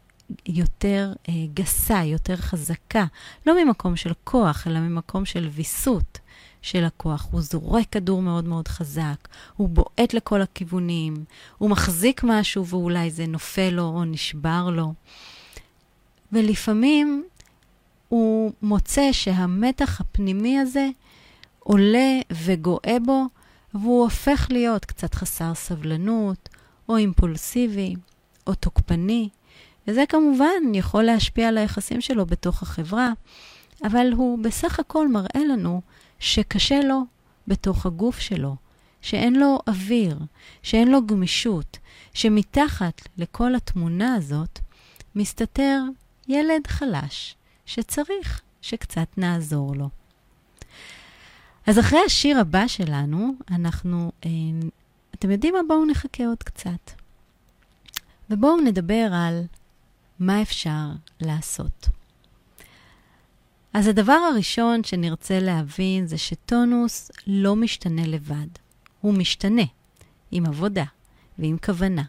יותר 0.46 1.14
אה, 1.30 1.34
גסה, 1.54 2.04
יותר 2.04 2.36
חזקה, 2.36 3.06
לא 3.46 3.64
ממקום 3.64 3.96
של 3.96 4.12
כוח, 4.24 4.68
אלא 4.68 4.80
ממקום 4.80 5.26
של 5.26 5.50
ויסות 5.54 6.20
של 6.62 6.84
הכוח. 6.84 7.28
הוא 7.32 7.42
זורק 7.42 7.86
כדור 7.92 8.22
מאוד 8.22 8.46
מאוד 8.46 8.68
חזק, 8.68 9.28
הוא 9.56 9.70
בועט 9.70 10.14
לכל 10.14 10.42
הכיוונים, 10.42 11.26
הוא 11.58 11.70
מחזיק 11.70 12.22
משהו 12.24 12.68
ואולי 12.68 13.12
זה 13.12 13.26
נופל 13.28 13.70
לו 13.70 13.84
או 13.84 14.06
נשבר 14.06 14.70
לו. 14.70 14.94
ולפעמים 16.32 17.24
הוא 18.10 18.52
מוצא 18.62 19.12
שהמתח 19.12 20.02
הפנימי 20.02 20.60
הזה 20.60 20.88
עולה 21.60 22.20
וגואה 22.32 22.98
בו, 23.06 23.26
והוא 23.74 24.04
הופך 24.04 24.48
להיות 24.50 24.86
קצת 24.86 25.14
חסר 25.14 25.54
סבלנות, 25.54 26.50
או 26.90 26.98
אימפולסיבי, 26.98 27.96
או 28.48 28.56
תוקפני, 28.56 29.30
וזה 29.88 30.04
כמובן 30.10 30.74
יכול 30.74 31.04
להשפיע 31.04 31.48
על 31.48 31.58
היחסים 31.58 32.02
שלו 32.02 32.26
בתוך 32.26 32.62
החברה, 32.62 33.12
אבל 33.84 34.12
הוא 34.14 34.40
בסך 34.40 34.80
הכל 34.80 35.08
מראה 35.08 35.46
לנו 35.52 35.82
שקשה 36.20 36.80
לו 36.84 37.02
בתוך 37.48 37.86
הגוף 37.86 38.20
שלו, 38.20 38.56
שאין 39.02 39.36
לו 39.36 39.60
אוויר, 39.68 40.20
שאין 40.64 40.92
לו 40.92 41.06
גמישות, 41.06 41.78
שמתחת 42.14 43.02
לכל 43.18 43.56
התמונה 43.56 44.16
הזאת 44.16 44.60
מסתתר 45.16 45.82
ילד 46.28 46.68
חלש 46.68 47.36
שצריך 47.66 48.42
שקצת 48.62 49.08
נעזור 49.18 49.76
לו. 49.76 49.90
אז 51.68 51.80
אחרי 51.80 52.00
השיר 52.06 52.40
הבא 52.40 52.68
שלנו, 52.68 53.34
אנחנו, 53.52 54.12
אה, 54.26 54.30
אתם 55.16 55.32
יודעים 55.32 55.54
מה? 55.54 55.60
בואו 55.68 55.86
נחכה 55.86 56.26
עוד 56.26 56.44
קצת. 56.44 56.92
ובואו 58.30 58.62
נדבר 58.62 59.10
על 59.14 59.44
מה 60.20 60.42
אפשר 60.42 60.86
לעשות. 61.22 61.88
אז 63.74 63.88
הדבר 63.88 64.14
הראשון 64.32 64.84
שנרצה 64.84 65.40
להבין 65.40 66.08
זה 66.08 66.18
שטונוס 66.18 67.12
לא 67.28 67.56
משתנה 67.56 68.08
לבד. 68.08 68.48
הוא 69.02 69.14
משתנה 69.14 69.66
עם 70.32 70.46
עבודה 70.46 70.86
ועם 71.40 71.58
כוונה, 71.66 72.04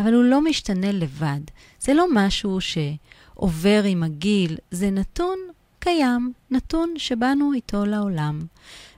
אבל 0.00 0.14
הוא 0.14 0.24
לא 0.24 0.44
משתנה 0.44 0.92
לבד. 0.92 1.40
זה 1.80 1.94
לא 1.94 2.06
משהו 2.14 2.58
שעובר 2.60 3.82
עם 3.84 4.02
הגיל, 4.02 4.56
זה 4.70 4.90
נתון 4.90 5.38
קיים, 5.78 6.32
נתון 6.50 6.94
שבאנו 6.96 7.52
איתו 7.52 7.84
לעולם, 7.84 8.40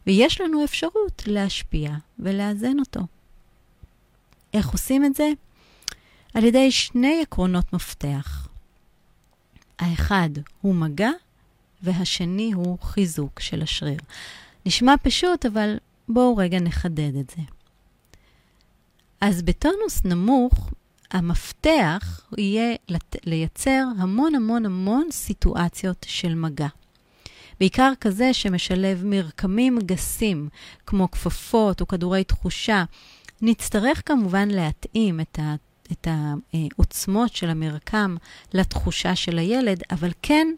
ויש 0.09 0.41
לנו 0.41 0.65
אפשרות 0.65 1.23
להשפיע 1.27 1.91
ולאזן 2.19 2.79
אותו. 2.79 3.01
איך 4.55 4.69
עושים 4.69 5.05
את 5.05 5.15
זה? 5.15 5.29
על 6.35 6.45
ידי 6.45 6.71
שני 6.71 7.21
עקרונות 7.23 7.73
מפתח. 7.73 8.49
האחד 9.79 10.31
הוא 10.61 10.75
מגע, 10.75 11.11
והשני 11.83 12.53
הוא 12.53 12.79
חיזוק 12.83 13.41
של 13.41 13.63
השריר. 13.63 13.99
נשמע 14.67 14.95
פשוט, 15.03 15.47
אבל 15.47 15.77
בואו 16.09 16.37
רגע 16.37 16.61
נחדד 16.61 17.17
את 17.21 17.31
זה. 17.31 17.43
אז 19.21 19.43
בטונוס 19.43 20.05
נמוך, 20.05 20.71
המפתח 21.11 22.21
יהיה 22.39 22.77
לייצר 23.25 23.85
המון 23.99 24.35
המון 24.35 24.67
המון 24.67 25.07
סיטואציות 25.11 26.07
של 26.09 26.35
מגע. 26.35 26.69
בעיקר 27.61 27.93
כזה 28.01 28.33
שמשלב 28.33 29.03
מרקמים 29.05 29.79
גסים, 29.79 30.49
כמו 30.87 31.11
כפפות 31.11 31.81
או 31.81 31.89
כדורי 31.89 32.25
תחושה. 32.25 32.85
נצטרך 33.43 34.03
כמובן 34.07 34.49
להתאים 34.49 35.21
את 35.21 35.39
ה... 35.39 35.55
את 35.93 36.09
העוצמות 36.11 37.35
של 37.35 37.51
המרקם 37.51 38.17
לתחושה 38.55 39.17
של 39.17 39.39
הילד, 39.39 39.83
אבל 39.91 40.11
כן, 40.23 40.49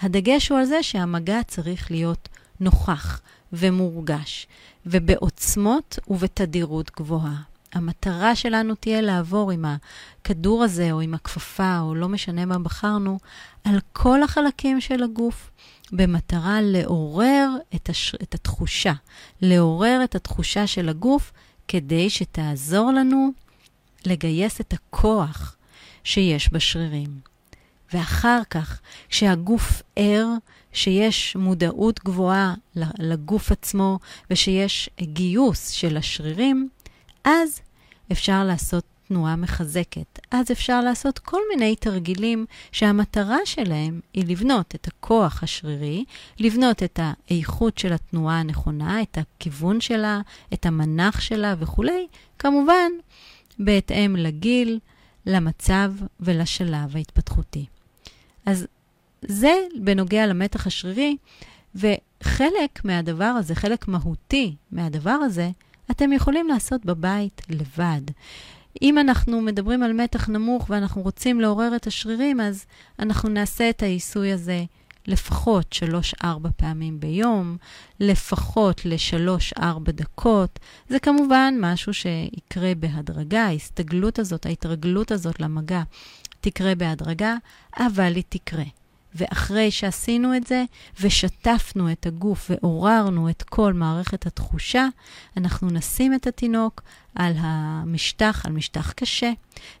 הדגש 0.00 0.48
הוא 0.48 0.58
על 0.58 0.64
זה 0.64 0.82
שהמגע 0.82 1.42
צריך 1.42 1.90
להיות 1.90 2.28
נוכח 2.60 3.20
ומורגש, 3.52 4.46
ובעוצמות 4.86 5.98
ובתדירות 6.08 6.90
גבוהה. 6.96 7.42
המטרה 7.72 8.36
שלנו 8.36 8.74
תהיה 8.74 9.00
לעבור 9.00 9.50
עם 9.50 9.64
הכדור 9.64 10.64
הזה, 10.64 10.92
או 10.92 11.00
עם 11.00 11.14
הכפפה, 11.14 11.78
או 11.80 11.94
לא 11.94 12.08
משנה 12.08 12.44
מה 12.44 12.58
בחרנו, 12.58 13.18
על 13.64 13.78
כל 13.92 14.22
החלקים 14.22 14.80
של 14.80 15.02
הגוף, 15.02 15.50
במטרה 15.92 16.60
לעורר 16.62 17.48
את, 17.74 17.90
הש... 17.90 18.14
את 18.14 18.34
התחושה, 18.34 18.92
לעורר 19.42 20.00
את 20.04 20.14
התחושה 20.14 20.66
של 20.66 20.88
הגוף 20.88 21.32
כדי 21.68 22.10
שתעזור 22.10 22.92
לנו 22.92 23.30
לגייס 24.06 24.60
את 24.60 24.72
הכוח 24.72 25.56
שיש 26.04 26.52
בשרירים. 26.52 27.20
ואחר 27.92 28.40
כך, 28.50 28.80
כשהגוף 29.08 29.82
ער, 29.96 30.26
שיש 30.72 31.36
מודעות 31.36 32.04
גבוהה 32.04 32.54
לגוף 32.98 33.52
עצמו 33.52 33.98
ושיש 34.30 34.90
גיוס 35.00 35.70
של 35.70 35.96
השרירים, 35.96 36.68
אז 37.24 37.60
אפשר 38.12 38.44
לעשות 38.44 38.84
תנועה 39.08 39.36
מחזקת. 39.36 40.18
אז 40.30 40.50
אפשר 40.52 40.80
לעשות 40.80 41.18
כל 41.18 41.40
מיני 41.50 41.76
תרגילים 41.76 42.46
שהמטרה 42.72 43.38
שלהם 43.44 44.00
היא 44.14 44.24
לבנות 44.26 44.74
את 44.74 44.86
הכוח 44.86 45.42
השרירי, 45.42 46.04
לבנות 46.38 46.82
את 46.82 47.00
האיכות 47.02 47.78
של 47.78 47.92
התנועה 47.92 48.40
הנכונה, 48.40 49.02
את 49.02 49.18
הכיוון 49.18 49.80
שלה, 49.80 50.20
את 50.52 50.66
המנח 50.66 51.20
שלה 51.20 51.54
וכולי, 51.58 52.06
כמובן 52.38 52.90
בהתאם 53.58 54.16
לגיל, 54.16 54.78
למצב 55.26 55.92
ולשלב 56.20 56.96
ההתפתחותי. 56.96 57.66
אז 58.46 58.66
זה 59.22 59.54
בנוגע 59.80 60.26
למתח 60.26 60.66
השרירי, 60.66 61.16
וחלק 61.74 62.84
מהדבר 62.84 63.24
הזה, 63.24 63.54
חלק 63.54 63.88
מהותי 63.88 64.54
מהדבר 64.72 65.10
הזה, 65.10 65.50
אתם 65.90 66.12
יכולים 66.12 66.48
לעשות 66.48 66.84
בבית 66.84 67.42
לבד. 67.48 68.00
אם 68.82 68.98
אנחנו 68.98 69.40
מדברים 69.40 69.82
על 69.82 69.92
מתח 69.92 70.28
נמוך 70.28 70.70
ואנחנו 70.70 71.02
רוצים 71.02 71.40
לעורר 71.40 71.76
את 71.76 71.86
השרירים, 71.86 72.40
אז 72.40 72.66
אנחנו 72.98 73.28
נעשה 73.28 73.70
את 73.70 73.82
העיסוי 73.82 74.32
הזה 74.32 74.64
לפחות 75.06 75.76
3-4 76.22 76.26
פעמים 76.56 77.00
ביום, 77.00 77.56
לפחות 78.00 78.80
ל-3-4 78.84 79.92
דקות. 79.92 80.58
זה 80.88 80.98
כמובן 80.98 81.54
משהו 81.60 81.94
שיקרה 81.94 82.72
בהדרגה, 82.74 83.44
ההסתגלות 83.44 84.18
הזאת, 84.18 84.46
ההתרגלות 84.46 85.12
הזאת 85.12 85.40
למגע 85.40 85.82
תקרה 86.40 86.74
בהדרגה, 86.74 87.36
אבל 87.78 88.14
היא 88.14 88.24
תקרה. 88.28 88.64
ואחרי 89.16 89.70
שעשינו 89.70 90.36
את 90.36 90.46
זה 90.46 90.64
ושטפנו 91.00 91.92
את 91.92 92.06
הגוף 92.06 92.50
ועוררנו 92.50 93.30
את 93.30 93.42
כל 93.42 93.72
מערכת 93.72 94.26
התחושה, 94.26 94.86
אנחנו 95.36 95.70
נשים 95.70 96.14
את 96.14 96.26
התינוק 96.26 96.82
על 97.14 97.32
המשטח, 97.36 98.46
על 98.46 98.52
משטח 98.52 98.92
קשה, 98.92 99.32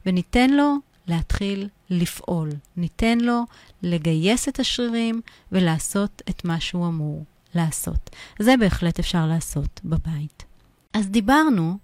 וניתן 0.06 0.50
לו 0.50 0.76
להתחיל 1.06 1.68
לפעול. 1.90 2.50
ניתן 2.76 3.18
לו 3.18 3.42
לגייס 3.82 4.48
את 4.48 4.60
השרירים 4.60 5.20
ולעשות 5.52 6.22
את 6.30 6.44
מה 6.44 6.60
שהוא 6.60 6.86
אמור 6.86 7.24
לעשות. 7.54 8.10
זה 8.38 8.54
בהחלט 8.60 8.98
אפשר 8.98 9.26
לעשות 9.26 9.80
בבית. 9.84 10.44
אז 10.92 11.08
דיברנו 11.08 11.78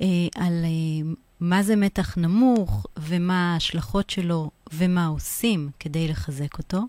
אה, 0.00 0.06
על 0.34 0.64
אה, 0.64 1.12
מה 1.40 1.62
זה 1.62 1.76
מתח 1.76 2.18
נמוך 2.18 2.86
ומה 2.96 3.52
ההשלכות 3.52 4.10
שלו 4.10 4.50
ומה 4.72 5.06
עושים 5.06 5.70
כדי 5.80 6.08
לחזק 6.08 6.58
אותו, 6.58 6.82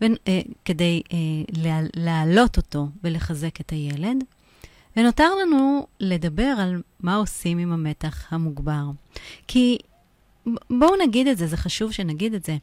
ו, 0.00 0.04
אה, 0.28 0.40
כדי 0.64 1.02
אה, 1.12 1.16
להעלות 1.96 2.56
אותו 2.56 2.88
ולחזק 3.04 3.60
את 3.60 3.70
הילד. 3.70 4.24
ונותר 4.96 5.34
לנו 5.34 5.86
לדבר 6.00 6.54
על 6.58 6.82
מה 7.00 7.16
עושים 7.16 7.58
עם 7.58 7.72
המתח 7.72 8.32
המוגבר. 8.32 8.84
כי 9.48 9.78
בואו 10.70 10.90
נגיד 11.02 11.26
את 11.26 11.38
זה, 11.38 11.46
זה 11.46 11.56
חשוב 11.56 11.92
שנגיד 11.92 12.34
את 12.34 12.44
זה. 12.44 12.56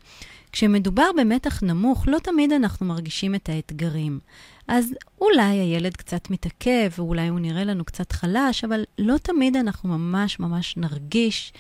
כשמדובר 0.52 1.10
במתח 1.18 1.64
נמוך, 1.64 2.08
לא 2.08 2.20
תמיד 2.20 2.52
אנחנו 2.52 2.86
מרגישים 2.86 3.36
את 3.36 3.50
האתגרים. 3.50 4.20
אז 4.68 4.94
אולי 5.22 5.44
הילד 5.44 5.96
קצת 5.98 6.30
מתעכב, 6.30 6.90
ואולי 6.98 7.28
הוא 7.28 7.40
נראה 7.40 7.64
לנו 7.64 7.86
קצת 7.86 8.12
חלש, 8.12 8.64
אבל 8.64 8.84
לא 9.00 9.18
תמיד 9.18 9.56
אנחנו 9.56 9.90
ממש 9.90 10.40
ממש 10.40 10.78
נרגיש 10.78 11.54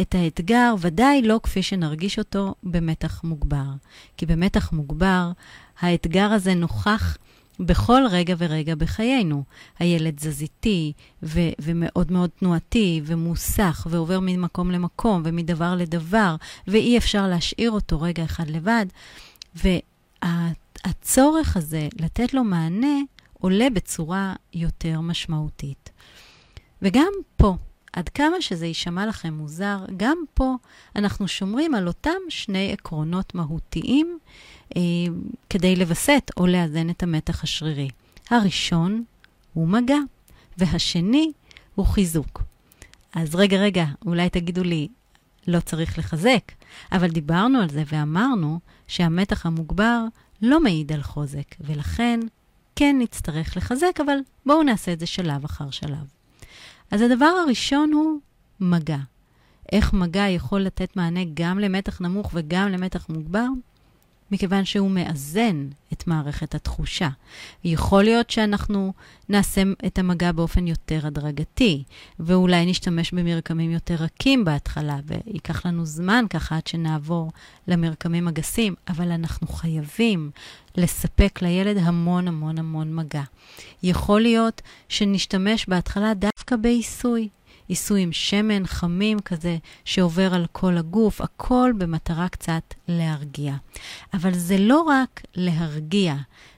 את 0.00 0.14
האתגר, 0.14 0.74
ודאי 0.80 1.22
לא 1.22 1.40
כפי 1.42 1.62
שנרגיש 1.62 2.18
אותו 2.18 2.54
במתח 2.62 3.24
מוגבר. 3.24 3.70
כי 4.16 4.26
במתח 4.26 4.72
מוגבר, 4.72 5.30
האתגר 5.80 6.32
הזה 6.32 6.54
נוכח 6.54 7.18
בכל 7.60 8.02
רגע 8.10 8.34
ורגע 8.38 8.74
בחיינו. 8.74 9.42
הילד 9.78 10.20
זז 10.20 10.42
איטי 10.42 10.92
ו- 11.22 11.50
ומאוד 11.58 12.12
מאוד 12.12 12.30
תנועתי 12.38 13.00
ומוסך 13.04 13.86
ועובר 13.90 14.18
ממקום 14.22 14.70
למקום 14.70 15.22
ומדבר 15.24 15.74
לדבר, 15.74 16.36
ואי 16.66 16.98
אפשר 16.98 17.26
להשאיר 17.26 17.70
אותו 17.70 18.00
רגע 18.00 18.24
אחד 18.24 18.50
לבד. 18.50 18.86
והצורך 20.86 21.56
הזה 21.56 21.88
לתת 21.98 22.34
לו 22.34 22.44
מענה 22.44 22.96
עולה 23.32 23.70
בצורה 23.70 24.34
יותר 24.54 25.00
משמעותית. 25.00 25.90
וגם 26.82 27.12
פה, 27.36 27.56
עד 27.92 28.08
כמה 28.08 28.40
שזה 28.40 28.66
יישמע 28.66 29.06
לכם 29.06 29.34
מוזר, 29.34 29.84
גם 29.96 30.18
פה 30.34 30.54
אנחנו 30.96 31.28
שומרים 31.28 31.74
על 31.74 31.86
אותם 31.86 32.18
שני 32.28 32.72
עקרונות 32.72 33.34
מהותיים 33.34 34.18
אה, 34.76 34.80
כדי 35.50 35.76
לווסת 35.76 36.30
או 36.36 36.46
לאזן 36.46 36.90
את 36.90 37.02
המתח 37.02 37.44
השרירי. 37.44 37.88
הראשון 38.30 39.04
הוא 39.54 39.68
מגע, 39.68 39.98
והשני 40.58 41.32
הוא 41.74 41.86
חיזוק. 41.86 42.42
אז 43.14 43.34
רגע, 43.34 43.56
רגע, 43.56 43.84
אולי 44.06 44.30
תגידו 44.30 44.64
לי, 44.64 44.88
לא 45.46 45.60
צריך 45.60 45.98
לחזק, 45.98 46.52
אבל 46.92 47.08
דיברנו 47.10 47.60
על 47.60 47.68
זה 47.68 47.82
ואמרנו 47.86 48.60
שהמתח 48.88 49.46
המוגבר 49.46 50.04
לא 50.42 50.62
מעיד 50.62 50.92
על 50.92 51.02
חוזק, 51.02 51.54
ולכן 51.60 52.20
כן 52.76 52.96
נצטרך 52.98 53.56
לחזק, 53.56 54.00
אבל 54.04 54.18
בואו 54.46 54.62
נעשה 54.62 54.92
את 54.92 55.00
זה 55.00 55.06
שלב 55.06 55.44
אחר 55.44 55.70
שלב. 55.70 56.06
אז 56.90 57.02
הדבר 57.02 57.24
הראשון 57.26 57.92
הוא 57.92 58.18
מגע. 58.60 58.98
איך 59.72 59.92
מגע 59.92 60.28
יכול 60.28 60.60
לתת 60.60 60.96
מענה 60.96 61.20
גם 61.34 61.58
למתח 61.58 62.00
נמוך 62.00 62.30
וגם 62.34 62.68
למתח 62.68 63.08
מוגבר? 63.08 63.46
מכיוון 64.30 64.64
שהוא 64.64 64.90
מאזן 64.90 65.68
את 65.92 66.06
מערכת 66.06 66.54
התחושה. 66.54 67.08
יכול 67.64 68.04
להיות 68.04 68.30
שאנחנו 68.30 68.92
נעשה 69.28 69.62
את 69.86 69.98
המגע 69.98 70.32
באופן 70.32 70.66
יותר 70.66 71.06
הדרגתי, 71.06 71.84
ואולי 72.20 72.66
נשתמש 72.66 73.12
במרקמים 73.12 73.70
יותר 73.70 73.94
רכים 73.94 74.44
בהתחלה, 74.44 74.96
וייקח 75.06 75.66
לנו 75.66 75.86
זמן 75.86 76.24
ככה 76.30 76.56
עד 76.56 76.66
שנעבור 76.66 77.32
למרקמים 77.68 78.28
הגסים, 78.28 78.74
אבל 78.88 79.10
אנחנו 79.10 79.46
חייבים 79.46 80.30
לספק 80.76 81.42
לילד 81.42 81.76
המון 81.76 82.28
המון 82.28 82.58
המון 82.58 82.94
מגע. 82.94 83.22
יכול 83.82 84.20
להיות 84.20 84.62
שנשתמש 84.88 85.66
בהתחלה 85.68 86.14
דווקא 86.14 86.56
בעיסוי. 86.56 87.28
עיסוי 87.68 88.02
עם 88.02 88.12
שמן 88.12 88.66
חמים 88.66 89.20
כזה 89.20 89.58
שעובר 89.84 90.34
על 90.34 90.46
כל 90.52 90.76
הגוף, 90.76 91.20
הכל 91.20 91.72
במטרה 91.78 92.28
קצת 92.28 92.74
להרגיע. 92.88 93.54
אבל 94.14 94.34
זה 94.34 94.58
לא 94.58 94.80
רק 94.80 95.22
להרגיע, 95.34 96.14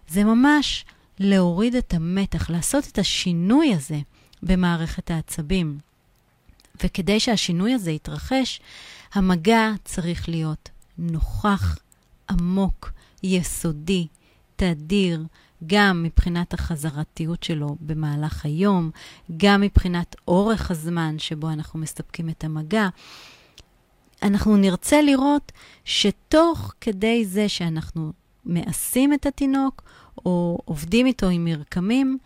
זה 0.08 0.24
ממש 0.24 0.84
להוריד 1.18 1.74
את 1.74 1.94
המתח, 1.94 2.50
לעשות 2.50 2.88
את 2.92 2.98
השינוי 2.98 3.74
הזה 3.74 3.98
במערכת 4.42 5.10
העצבים. 5.10 5.78
וכדי 6.84 7.20
שהשינוי 7.20 7.74
הזה 7.74 7.90
יתרחש, 7.90 8.60
המגע 9.14 9.70
צריך 9.84 10.28
להיות 10.28 10.68
נוכח, 10.98 11.78
עמוק, 12.30 12.92
יסודי, 13.22 14.06
תדיר, 14.56 15.24
גם 15.66 16.02
מבחינת 16.02 16.54
החזרתיות 16.54 17.42
שלו 17.42 17.76
במהלך 17.80 18.44
היום, 18.44 18.90
גם 19.36 19.60
מבחינת 19.60 20.16
אורך 20.28 20.70
הזמן 20.70 21.18
שבו 21.18 21.50
אנחנו 21.50 21.78
מספקים 21.80 22.28
את 22.28 22.44
המגע. 22.44 22.88
אנחנו 24.22 24.56
נרצה 24.56 25.02
לראות 25.02 25.52
שתוך 25.84 26.74
כדי 26.80 27.24
זה 27.24 27.48
שאנחנו 27.48 28.12
מעשים 28.44 29.12
את 29.12 29.26
התינוק, 29.26 29.82
או 30.26 30.58
עובדים 30.64 31.06
איתו 31.06 31.28
עם 31.28 31.44
מרקמים, 31.44 32.18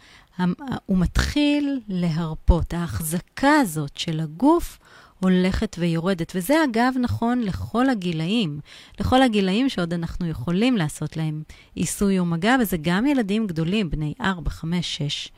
הוא 0.86 0.98
מתחיל 0.98 1.80
להרפות. 1.88 2.74
ההחזקה 2.74 3.50
הזאת 3.60 3.96
של 3.96 4.20
הגוף 4.20 4.78
הולכת 5.24 5.76
ויורדת. 5.78 6.32
וזה 6.34 6.54
אגב 6.64 6.94
נכון 7.00 7.40
לכל 7.40 7.88
הגילאים, 7.90 8.60
לכל 9.00 9.22
הגילאים 9.22 9.68
שעוד 9.68 9.92
אנחנו 9.92 10.28
יכולים 10.28 10.76
לעשות 10.76 11.16
להם 11.16 11.42
עיסוי 11.74 12.18
או 12.18 12.24
מגע, 12.24 12.56
וזה 12.60 12.76
גם 12.82 13.06
ילדים 13.06 13.46
גדולים, 13.46 13.90
בני 13.90 14.14
4, 14.20 14.50
5, 14.50 14.98
6 14.98 15.28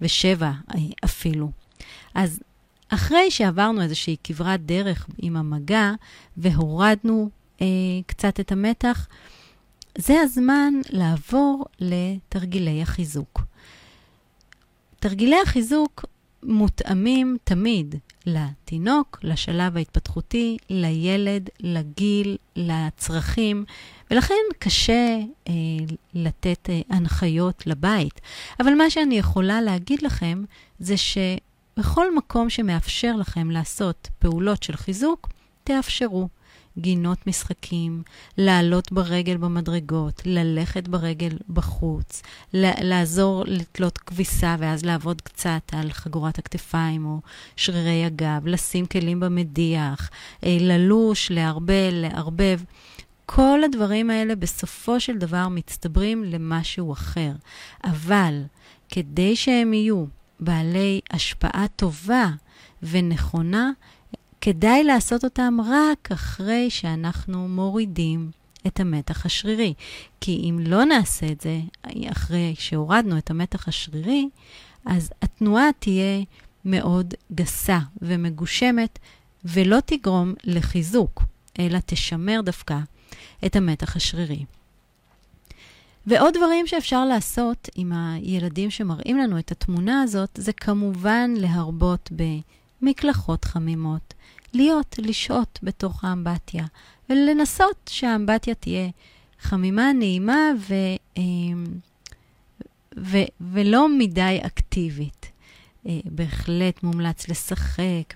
ו-7 0.00 0.44
אפילו. 1.04 1.50
אז 2.14 2.40
אחרי 2.88 3.30
שעברנו 3.30 3.82
איזושהי 3.82 4.16
כברת 4.24 4.66
דרך 4.66 5.06
עם 5.18 5.36
המגע 5.36 5.92
והורדנו 6.36 7.30
אה, 7.60 7.66
קצת 8.06 8.40
את 8.40 8.52
המתח, 8.52 9.06
זה 9.98 10.20
הזמן 10.20 10.74
לעבור 10.90 11.64
לתרגילי 11.80 12.82
החיזוק. 12.82 13.42
תרגילי 15.00 15.36
החיזוק 15.42 16.04
מותאמים 16.42 17.36
תמיד 17.44 17.94
לתינוק, 18.26 19.18
לשלב 19.22 19.76
ההתפתחותי, 19.76 20.56
לילד, 20.70 21.48
לגיל, 21.60 22.36
לצרכים, 22.56 23.64
ולכן 24.10 24.34
קשה 24.58 25.18
אה, 25.48 25.52
לתת 26.14 26.70
אה, 26.70 26.80
הנחיות 26.90 27.66
לבית. 27.66 28.20
אבל 28.60 28.74
מה 28.74 28.90
שאני 28.90 29.18
יכולה 29.18 29.60
להגיד 29.60 30.02
לכם 30.02 30.44
זה 30.78 30.94
שבכל 30.96 32.16
מקום 32.16 32.50
שמאפשר 32.50 33.16
לכם 33.16 33.50
לעשות 33.50 34.08
פעולות 34.18 34.62
של 34.62 34.76
חיזוק, 34.76 35.28
תאפשרו. 35.64 36.28
גינות 36.78 37.26
משחקים, 37.26 38.02
לעלות 38.38 38.92
ברגל 38.92 39.36
במדרגות, 39.36 40.22
ללכת 40.24 40.88
ברגל 40.88 41.36
בחוץ, 41.48 42.22
לעזור 42.52 43.44
לתלות 43.46 43.98
כביסה 43.98 44.56
ואז 44.58 44.84
לעבוד 44.84 45.20
קצת 45.20 45.62
על 45.72 45.92
חגורת 45.92 46.38
הכתפיים 46.38 47.06
או 47.06 47.20
שרירי 47.56 48.04
הגב, 48.04 48.46
לשים 48.46 48.86
כלים 48.86 49.20
במדיח, 49.20 50.10
אה, 50.44 50.56
ללוש, 50.60 51.30
לערבל, 51.30 51.90
לערבב. 51.92 52.60
כל 53.26 53.60
הדברים 53.64 54.10
האלה 54.10 54.34
בסופו 54.34 55.00
של 55.00 55.18
דבר 55.18 55.48
מצטברים 55.48 56.24
למשהו 56.24 56.92
אחר. 56.92 57.32
אבל 57.84 58.42
כדי 58.88 59.36
שהם 59.36 59.74
יהיו 59.74 60.04
בעלי 60.40 61.00
השפעה 61.10 61.66
טובה 61.76 62.26
ונכונה, 62.82 63.70
כדאי 64.46 64.84
לעשות 64.84 65.24
אותם 65.24 65.58
רק 65.66 66.12
אחרי 66.12 66.70
שאנחנו 66.70 67.48
מורידים 67.48 68.30
את 68.66 68.80
המתח 68.80 69.26
השרירי. 69.26 69.74
כי 70.20 70.50
אם 70.50 70.58
לא 70.60 70.84
נעשה 70.84 71.26
את 71.26 71.40
זה 71.40 71.60
אחרי 72.12 72.54
שהורדנו 72.58 73.18
את 73.18 73.30
המתח 73.30 73.68
השרירי, 73.68 74.28
אז 74.84 75.10
התנועה 75.22 75.68
תהיה 75.78 76.22
מאוד 76.64 77.14
גסה 77.32 77.78
ומגושמת, 78.02 78.98
ולא 79.44 79.78
תגרום 79.86 80.34
לחיזוק, 80.44 81.22
אלא 81.58 81.78
תשמר 81.86 82.40
דווקא 82.44 82.78
את 83.46 83.56
המתח 83.56 83.96
השרירי. 83.96 84.44
ועוד 86.06 86.34
דברים 86.34 86.66
שאפשר 86.66 87.04
לעשות 87.04 87.68
עם 87.74 87.92
הילדים 87.92 88.70
שמראים 88.70 89.18
לנו 89.18 89.38
את 89.38 89.52
התמונה 89.52 90.02
הזאת, 90.02 90.30
זה 90.34 90.52
כמובן 90.52 91.30
להרבות 91.36 92.10
במקלחות 92.82 93.44
חמימות, 93.44 94.14
להיות, 94.54 94.96
לשהות 94.98 95.58
בתוך 95.62 96.04
האמבטיה, 96.04 96.64
ולנסות 97.10 97.90
שהאמבטיה 97.90 98.54
תהיה 98.54 98.88
חמימה, 99.40 99.92
נעימה 99.92 100.50
ו, 100.68 100.74
אמ, 101.16 101.64
ו, 102.98 103.18
ולא 103.40 103.88
מדי 103.98 104.38
אקטיבית. 104.46 105.26
אה, 105.88 106.00
בהחלט 106.04 106.82
מומלץ 106.82 107.28
לשחק 107.28 108.14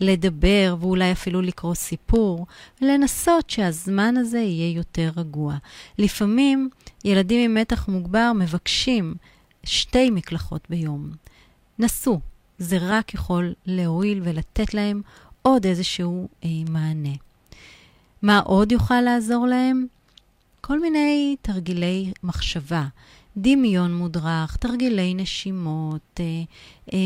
ולדבר, 0.00 0.76
ואולי 0.80 1.12
אפילו 1.12 1.42
לקרוא 1.42 1.74
סיפור, 1.74 2.46
ולנסות 2.82 3.50
שהזמן 3.50 4.16
הזה 4.16 4.38
יהיה 4.38 4.76
יותר 4.76 5.10
רגוע. 5.16 5.56
לפעמים 5.98 6.68
ילדים 7.04 7.50
עם 7.50 7.60
מתח 7.60 7.88
מוגבר 7.88 8.32
מבקשים 8.34 9.14
שתי 9.64 10.10
מקלחות 10.10 10.66
ביום. 10.70 11.10
נסו, 11.78 12.20
זה 12.58 12.78
רק 12.80 13.14
יכול 13.14 13.52
להועיל 13.66 14.20
ולתת 14.24 14.74
להם 14.74 15.02
עוד 15.42 15.66
איזשהו 15.66 16.28
אה, 16.44 16.48
מענה. 16.68 17.14
מה 18.22 18.38
עוד 18.38 18.72
יוכל 18.72 19.00
לעזור 19.00 19.46
להם? 19.46 19.86
כל 20.60 20.80
מיני 20.80 21.36
תרגילי 21.42 22.12
מחשבה, 22.22 22.84
דמיון 23.36 23.94
מודרך, 23.94 24.56
תרגילי 24.56 25.14
נשימות, 25.14 26.20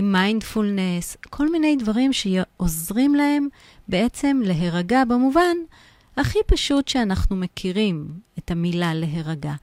מיינדפולנס, 0.03 1.17
אה, 1.17 1.21
אה, 1.27 1.31
כל 1.31 1.53
מיני 1.53 1.77
דברים 1.77 2.13
שעוזרים 2.13 3.15
להם 3.15 3.49
בעצם 3.89 4.41
להירגע 4.45 5.05
במובן 5.05 5.57
הכי 6.17 6.39
פשוט 6.47 6.89
שאנחנו 6.89 7.37
מכירים 7.37 8.09
את 8.39 8.51
המילה 8.51 8.95
להירגע. 8.95 9.55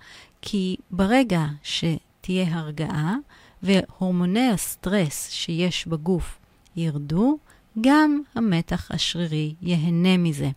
כי 0.46 0.76
ברגע 0.92 1.46
שתהיה 1.64 2.58
הרגעה 2.58 3.16
והורמוני 3.64 4.50
הסטרס 4.50 5.30
שיש 5.30 5.88
בגוף 5.88 6.40
ירדו, 6.76 7.38
גם 7.82 8.22
המתח 8.36 8.92
השרירי 8.92 9.54
ייהנה 9.62 10.18
מזה. 10.18 10.50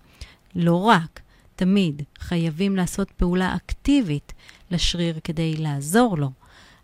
לא 0.55 0.75
רק, 0.75 1.21
תמיד 1.57 2.03
חייבים 2.19 2.77
לעשות 2.77 3.11
פעולה 3.11 3.57
אקטיבית 3.57 4.33
לשריר 4.71 5.19
כדי 5.25 5.57
לעזור 5.57 6.19
לו, 6.19 6.31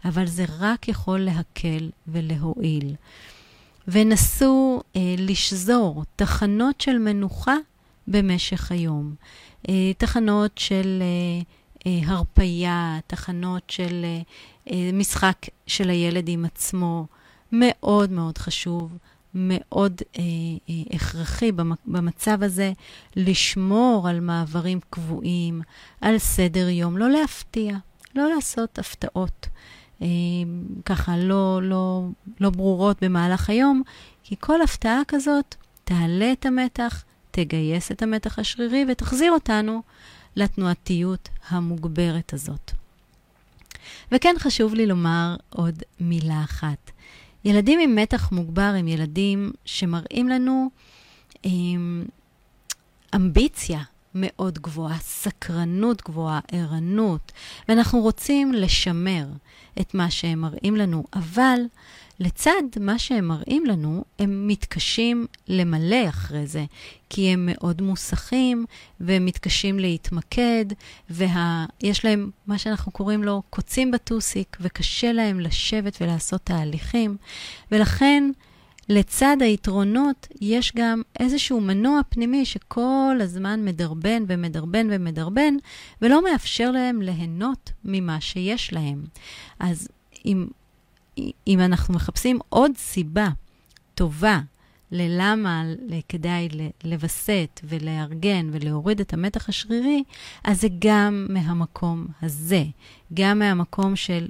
אבל 0.05 0.27
זה 0.27 0.45
רק 0.59 0.89
יכול 0.89 1.21
להקל 1.21 1.91
ולהועיל. 2.09 2.95
ונסו 3.89 4.81
אה, 4.97 5.15
לשזור 5.19 6.05
תחנות 6.17 6.81
של 6.81 6.99
מנוחה 6.99 7.57
במשך 8.09 8.73
היום. 8.73 9.15
אה, 9.69 9.93
תחנות 9.99 10.59
של 10.59 11.03
אה, 11.03 11.43
אה, 11.87 12.01
הרפייה, 12.07 12.99
תחנות 13.07 13.63
של 13.71 14.05
אה, 14.05 14.21
אה, 14.73 14.91
משחק 14.93 15.37
של 15.67 15.91
הילד 15.91 16.29
עם 16.29 16.45
עצמו, 16.45 17.07
מאוד 17.53 18.11
מאוד 18.11 18.39
חשוב. 18.39 18.99
מאוד 19.35 20.03
אה, 20.19 20.23
אה, 20.71 20.97
הכרחי 20.97 21.53
במצב 21.87 22.43
הזה 22.43 22.73
לשמור 23.17 24.09
על 24.09 24.21
מעברים 24.21 24.81
קבועים, 24.91 25.63
על 26.01 26.19
סדר 26.19 26.69
יום, 26.69 26.97
לא 26.97 27.11
להפתיע, 27.11 27.77
לא 28.15 28.35
לעשות 28.35 28.79
הפתעות 28.79 29.49
אה, 30.03 30.07
ככה 30.85 31.17
לא, 31.17 31.61
לא, 31.63 32.03
לא 32.41 32.51
ברורות 32.51 33.03
במהלך 33.03 33.51
היום, 33.51 33.83
כי 34.23 34.37
כל 34.41 34.63
הפתעה 34.63 35.01
כזאת 35.09 35.55
תעלה 35.85 36.33
את 36.33 36.47
המתח, 36.47 37.05
תגייס 37.31 37.93
את 37.93 38.03
המתח 38.03 38.39
השרירי 38.39 38.85
ותחזיר 38.89 39.33
אותנו 39.33 39.83
לתנועתיות 40.37 41.29
המוגברת 41.49 42.33
הזאת. 42.33 42.73
וכן 44.13 44.35
חשוב 44.39 44.75
לי 44.75 44.87
לומר 44.87 45.37
עוד 45.51 45.83
מילה 46.01 46.45
אחת. 46.45 46.91
ילדים 47.45 47.81
עם 47.81 47.95
מתח 47.97 48.33
מוגבר 48.33 48.75
הם 48.79 48.89
ילדים 48.89 49.53
שמראים 49.65 50.29
לנו 50.29 50.71
עם, 51.43 52.05
אמביציה 53.15 53.81
מאוד 54.15 54.59
גבוהה, 54.59 54.99
סקרנות 54.99 56.03
גבוהה, 56.03 56.41
ערנות, 56.53 57.33
ואנחנו 57.69 58.01
רוצים 58.01 58.53
לשמר 58.53 59.27
את 59.81 59.95
מה 59.95 60.11
שהם 60.11 60.41
מראים 60.41 60.77
לנו, 60.77 61.05
אבל 61.15 61.61
לצד 62.23 62.63
מה 62.81 62.99
שהם 62.99 63.29
מראים 63.29 63.67
לנו, 63.67 64.05
הם 64.19 64.49
מתקשים 64.49 65.27
למלא 65.49 66.09
אחרי 66.09 66.47
זה, 66.47 66.65
כי 67.11 67.29
הם 67.29 67.49
מאוד 67.53 67.83
מוסכים, 67.83 68.65
והם 69.01 69.25
מתקשים 69.25 69.79
להתמקד, 69.79 70.65
ויש 71.11 72.05
להם 72.05 72.31
מה 72.47 72.59
שאנחנו 72.59 72.93
קוראים 72.93 73.25
לו 73.25 73.43
קוצים 73.51 73.91
בטוסיק, 73.91 74.57
וקשה 74.61 75.13
להם 75.13 75.41
לשבת 75.41 75.99
ולעשות 76.01 76.41
תהליכים, 76.45 77.17
ולכן 77.73 78.31
לצד 78.89 79.37
היתרונות, 79.41 80.29
יש 80.41 80.73
גם 80.77 81.03
איזשהו 81.21 81.61
מנוע 81.61 82.01
פנימי 82.09 82.45
שכל 82.45 83.19
הזמן 83.21 83.65
מדרבן 83.65 84.25
ומדרבן 84.29 84.87
ומדרבן, 84.91 85.55
ולא 86.03 86.25
מאפשר 86.25 86.71
להם 86.71 87.03
ליהנות 87.03 87.73
ממה 87.85 88.21
שיש 88.21 88.73
להם. 88.73 89.05
אז 89.61 89.89
אם 90.27 90.47
אם 91.47 91.61
אנחנו 91.61 91.95
מחפשים 91.95 92.39
עוד 92.49 92.71
סיבה 92.77 93.29
טובה 93.95 94.41
ללמה 94.93 95.63
כדאי 96.09 96.49
לווסת 96.85 97.61
ולארגן 97.65 98.49
ולהוריד 98.53 99.01
את 99.01 99.13
המתח 99.13 99.49
השרירי, 99.49 100.03
אז 100.45 100.61
זה 100.61 100.69
גם 100.79 101.27
מהמקום 101.31 102.07
הזה, 102.23 102.65
גם 103.15 103.39
מהמקום 103.39 103.97
של 103.97 104.29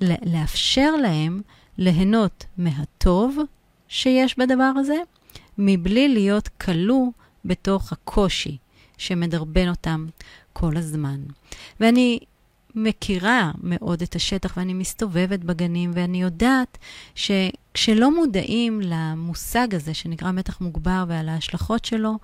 לאפשר 0.00 0.96
להם 1.02 1.40
ליהנות 1.78 2.44
מהטוב 2.58 3.38
שיש 3.88 4.38
בדבר 4.38 4.72
הזה, 4.76 4.96
מבלי 5.58 6.08
להיות 6.08 6.48
כלוא 6.48 7.06
בתוך 7.44 7.92
הקושי 7.92 8.56
שמדרבן 8.98 9.68
אותם 9.68 10.06
כל 10.52 10.76
הזמן. 10.76 11.20
ואני 11.80 12.18
מכירה 12.76 13.50
מאוד 13.62 14.02
את 14.02 14.14
השטח 14.14 14.56
ואני 14.56 14.74
מסתובבת 14.74 15.40
בגנים 15.40 15.90
ואני 15.94 16.22
יודעת 16.22 16.78
שכשלא 17.14 18.16
מודעים 18.16 18.80
למושג 18.84 19.74
הזה 19.74 19.94
שנקרא 19.94 20.32
מתח 20.32 20.60
מוגבר 20.60 21.04
ועל 21.08 21.28
ההשלכות 21.28 21.84
שלו, 21.84 22.18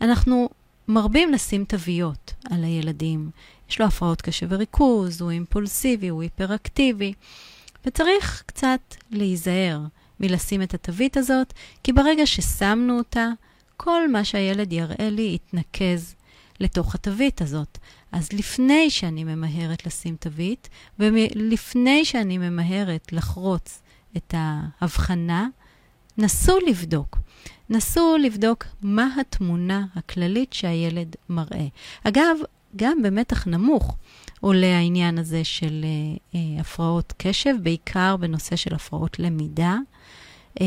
אנחנו 0.00 0.48
מרבים 0.88 1.32
לשים 1.32 1.64
תוויות 1.64 2.32
על 2.50 2.64
הילדים. 2.64 3.30
יש 3.70 3.80
לו 3.80 3.86
הפרעות 3.86 4.22
קשב 4.22 4.46
וריכוז, 4.50 5.20
הוא 5.20 5.30
אימפולסיבי, 5.30 6.08
הוא 6.08 6.22
היפראקטיבי, 6.22 7.12
וצריך 7.86 8.42
קצת 8.46 8.80
להיזהר 9.10 9.80
מלשים 10.20 10.62
את 10.62 10.74
התווית 10.74 11.16
הזאת, 11.16 11.52
כי 11.82 11.92
ברגע 11.92 12.26
ששמנו 12.26 12.98
אותה, 12.98 13.28
כל 13.76 14.10
מה 14.10 14.24
שהילד 14.24 14.72
יראה 14.72 15.10
לי 15.10 15.34
יתנקז 15.34 16.14
לתוך 16.60 16.94
התווית 16.94 17.42
הזאת. 17.42 17.78
אז 18.12 18.32
לפני 18.32 18.90
שאני 18.90 19.24
ממהרת 19.24 19.86
לשים 19.86 20.16
תווית, 20.16 20.68
ולפני 20.98 22.04
שאני 22.04 22.38
ממהרת 22.38 23.12
לחרוץ 23.12 23.82
את 24.16 24.34
ההבחנה, 24.36 25.48
נסו 26.18 26.58
לבדוק. 26.66 27.18
נסו 27.70 28.16
לבדוק 28.16 28.64
מה 28.82 29.08
התמונה 29.20 29.86
הכללית 29.94 30.52
שהילד 30.52 31.16
מראה. 31.28 31.66
אגב, 32.04 32.36
גם 32.76 33.02
במתח 33.02 33.46
נמוך 33.46 33.96
עולה 34.40 34.76
העניין 34.76 35.18
הזה 35.18 35.44
של 35.44 35.84
אה, 35.84 36.38
אה, 36.40 36.60
הפרעות 36.60 37.12
קשב, 37.16 37.54
בעיקר 37.62 38.16
בנושא 38.16 38.56
של 38.56 38.74
הפרעות 38.74 39.18
למידה. 39.18 39.76
אה, 40.60 40.66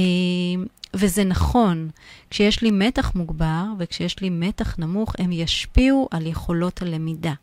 וזה 0.93 1.23
נכון, 1.23 1.89
כשיש 2.29 2.61
לי 2.61 2.71
מתח 2.71 3.15
מוגבר 3.15 3.63
וכשיש 3.77 4.19
לי 4.19 4.29
מתח 4.29 4.79
נמוך, 4.79 5.15
הם 5.17 5.31
ישפיעו 5.31 6.07
על 6.11 6.27
יכולות 6.27 6.81
הלמידה. 6.81 7.33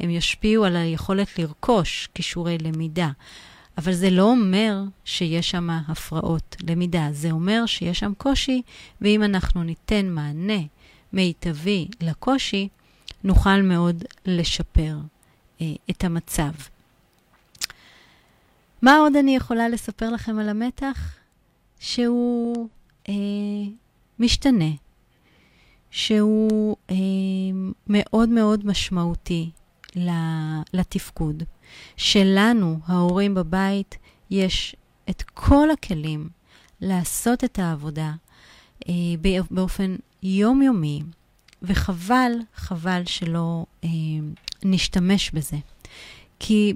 הם 0.00 0.10
ישפיעו 0.10 0.64
על 0.64 0.76
היכולת 0.76 1.38
לרכוש 1.38 2.08
כישורי 2.14 2.58
למידה. 2.58 3.10
אבל 3.78 3.92
זה 3.92 4.10
לא 4.10 4.22
אומר 4.22 4.82
שיש 5.04 5.50
שם 5.50 5.70
הפרעות 5.70 6.56
למידה, 6.68 7.08
זה 7.12 7.30
אומר 7.30 7.66
שיש 7.66 7.98
שם 7.98 8.12
קושי, 8.18 8.62
ואם 9.00 9.22
אנחנו 9.22 9.62
ניתן 9.62 10.08
מענה 10.08 10.62
מיטבי 11.12 11.88
לקושי, 12.00 12.68
נוכל 13.24 13.62
מאוד 13.62 14.04
לשפר 14.26 14.96
אה, 15.60 15.66
את 15.90 16.04
המצב. 16.04 16.50
מה 18.82 18.96
עוד 18.96 19.16
אני 19.16 19.36
יכולה 19.36 19.68
לספר 19.68 20.10
לכם 20.10 20.38
על 20.38 20.48
המתח? 20.48 21.19
שהוא 21.80 22.68
אה, 23.08 23.14
משתנה, 24.18 24.70
שהוא 25.90 26.76
אה, 26.90 26.96
מאוד 27.86 28.28
מאוד 28.28 28.66
משמעותי 28.66 29.50
לתפקוד. 30.72 31.42
שלנו, 31.96 32.78
ההורים 32.86 33.34
בבית, 33.34 33.98
יש 34.30 34.76
את 35.10 35.22
כל 35.22 35.70
הכלים 35.70 36.28
לעשות 36.80 37.44
את 37.44 37.58
העבודה 37.58 38.12
אה, 38.88 38.94
באופן 39.50 39.96
יומיומי, 40.22 41.02
וחבל, 41.62 42.32
חבל 42.54 43.02
שלא 43.06 43.66
אה, 43.84 43.88
נשתמש 44.64 45.30
בזה. 45.30 45.56
כי 46.38 46.74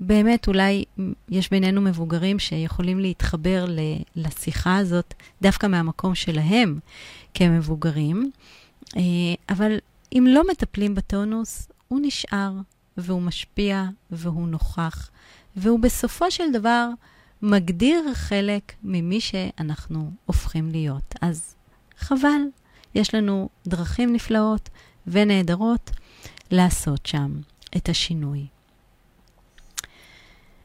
באמת, 0.00 0.48
אולי 0.48 0.84
יש 1.28 1.50
בינינו 1.50 1.80
מבוגרים 1.80 2.38
שיכולים 2.38 3.00
להתחבר 3.00 3.64
לשיחה 4.16 4.76
הזאת 4.76 5.14
דווקא 5.42 5.66
מהמקום 5.66 6.14
שלהם 6.14 6.78
כמבוגרים, 7.34 8.30
אה, 8.96 9.02
אבל 9.48 9.78
אם 10.12 10.26
לא 10.28 10.42
מטפלים 10.50 10.94
בטונוס, 10.94 11.68
הוא 11.88 12.00
נשאר, 12.02 12.52
והוא 12.96 13.22
משפיע, 13.22 13.84
והוא 14.10 14.48
נוכח, 14.48 15.10
והוא 15.56 15.80
בסופו 15.80 16.30
של 16.30 16.52
דבר 16.52 16.88
מגדיר 17.42 18.14
חלק 18.14 18.72
ממי 18.82 19.20
שאנחנו 19.20 20.10
הופכים 20.26 20.70
להיות. 20.70 21.14
אז 21.20 21.54
חבל, 21.98 22.40
יש 22.94 23.14
לנו 23.14 23.48
דרכים 23.66 24.12
נפלאות 24.12 24.68
ונהדרות 25.06 25.90
לעשות 26.50 27.06
שם 27.06 27.40
את 27.76 27.88
השינוי. 27.88 28.46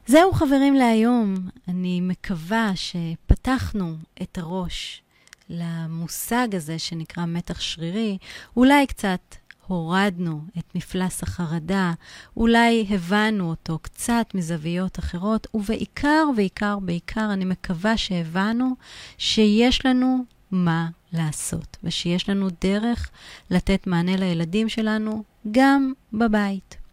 זהו 0.08 0.32
חברים 0.32 0.74
להיום. 0.74 1.34
אני 1.68 2.00
מקווה 2.00 2.70
שפתחנו 2.74 3.96
את 4.22 4.38
הראש 4.38 5.02
למושג 5.50 6.48
הזה 6.54 6.78
שנקרא 6.78 7.26
מתח 7.26 7.60
שרירי. 7.60 8.18
אולי 8.56 8.86
קצת 8.86 9.20
הורדנו 9.66 10.40
את 10.58 10.74
מפלס 10.74 11.22
החרדה, 11.22 11.92
אולי 12.36 12.86
הבנו 12.90 13.50
אותו 13.50 13.78
קצת 13.78 14.26
מזוויות 14.34 14.98
אחרות, 14.98 15.46
ובעיקר, 15.54 16.24
בעיקר, 16.36 16.78
בעיקר, 16.78 17.32
אני 17.32 17.44
מקווה 17.44 17.96
שהבנו 17.96 18.74
שיש 19.18 19.86
לנו 19.86 20.24
מה 20.50 20.88
לעשות, 21.12 21.76
ושיש 21.84 22.28
לנו 22.28 22.48
דרך 22.60 23.10
לתת 23.50 23.86
מענה 23.86 24.16
לילדים 24.16 24.68
שלנו 24.68 25.24
גם 25.50 25.92
בבית. 26.12 26.85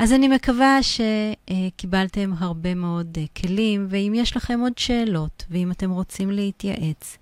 אז 0.00 0.12
אני 0.12 0.28
מקווה 0.28 0.78
שקיבלתם 0.82 2.32
הרבה 2.38 2.74
מאוד 2.74 3.18
אה, 3.20 3.24
כלים, 3.36 3.86
ואם 3.90 4.12
יש 4.16 4.36
לכם 4.36 4.60
עוד 4.60 4.78
שאלות, 4.78 5.44
ואם 5.50 5.70
אתם 5.70 5.90
רוצים 5.90 6.30
להתייעץ, 6.30 7.18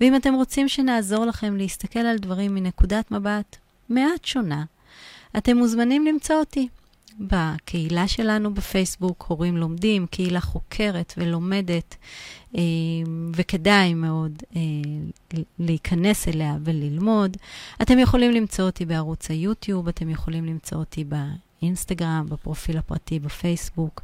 ואם 0.00 0.16
אתם 0.16 0.34
רוצים 0.34 0.68
שנעזור 0.68 1.24
לכם 1.24 1.56
להסתכל 1.56 1.98
על 1.98 2.18
דברים 2.18 2.54
מנקודת 2.54 3.10
מבט 3.10 3.56
מעט 3.88 4.24
שונה, 4.24 4.64
אתם 5.36 5.56
מוזמנים 5.56 6.06
למצוא 6.06 6.36
אותי 6.36 6.68
בקהילה 7.20 8.08
שלנו 8.08 8.54
בפייסבוק, 8.54 9.24
הורים 9.28 9.56
לומדים, 9.56 10.06
קהילה 10.06 10.40
חוקרת 10.40 11.14
ולומדת, 11.16 11.96
אה, 12.56 12.62
וכדאי 13.36 13.94
מאוד 13.94 14.42
אה, 14.56 14.60
להיכנס 15.58 16.28
אליה 16.28 16.56
וללמוד. 16.64 17.36
אתם 17.82 17.98
יכולים 17.98 18.32
למצוא 18.32 18.64
אותי 18.64 18.84
בערוץ 18.84 19.30
היוטיוב, 19.30 19.88
אתם 19.88 20.10
יכולים 20.10 20.44
למצוא 20.44 20.78
אותי 20.78 21.04
באינסטגרם, 21.62 22.26
בפרופיל 22.28 22.78
הפרטי 22.78 23.18
בפייסבוק, 23.18 24.02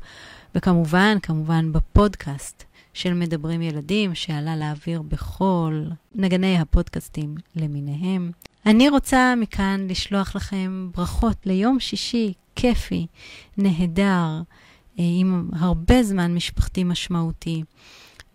וכמובן, 0.55 1.17
כמובן 1.23 1.73
בפודקאסט 1.73 2.65
של 2.95 3.15
מדברים 3.15 3.63
ילדים, 3.63 4.15
שעלה 4.15 4.57
לאוויר 4.57 5.03
בכל 5.03 5.85
נגני 6.15 6.59
הפודקאסטים 6.59 7.35
למיניהם. 7.57 8.31
אני 8.67 8.89
רוצה 8.89 9.35
מכאן 9.41 9.87
לשלוח 9.91 10.37
לכם 10.37 10.91
ברכות 10.97 11.47
ליום 11.47 11.81
שישי 11.81 12.33
כיפי, 12.57 13.07
נהדר, 13.57 14.43
אה, 14.99 15.05
עם 15.21 15.49
הרבה 15.53 16.03
זמן 16.03 16.35
משפחתי 16.35 16.85
משמעותי, 16.85 17.63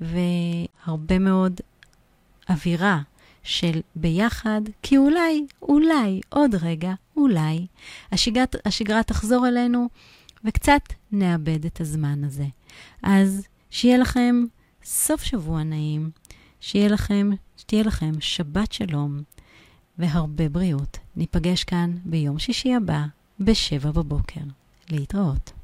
והרבה 0.02 1.20
מאוד 1.20 1.62
אווירה 2.50 3.02
של 3.44 3.82
ביחד, 3.96 4.62
כי 4.82 4.98
אולי, 4.98 5.46
אולי, 5.62 6.22
עוד 6.30 6.56
רגע, 6.56 6.94
אולי, 7.18 7.68
השגרת, 8.12 8.56
השגרה 8.66 9.04
תחזור 9.04 9.48
אלינו 9.48 9.88
וקצת 10.46 10.82
נאבד 11.12 11.66
את 11.66 11.82
הזמן 11.82 12.24
הזה. 12.24 12.46
אז 13.04 13.48
שיהיה 13.70 13.98
לכם 13.98 14.46
סוף 14.84 15.24
שבוע 15.24 15.64
נעים, 15.64 16.10
שיהיה 16.60 16.88
לכם, 16.90 17.30
שתהיה 17.58 17.84
לכם 17.84 18.12
שבת 18.20 18.72
שלום 18.72 19.22
והרבה 19.98 20.50
בריאות. 20.50 20.98
ניפגש 21.16 21.64
כאן 21.64 21.98
ביום 22.06 22.40
שישי 22.40 22.74
הבא 22.74 23.06
בשבע 23.40 23.92
בבוקר. 23.92 24.42
להתראות. 24.90 25.54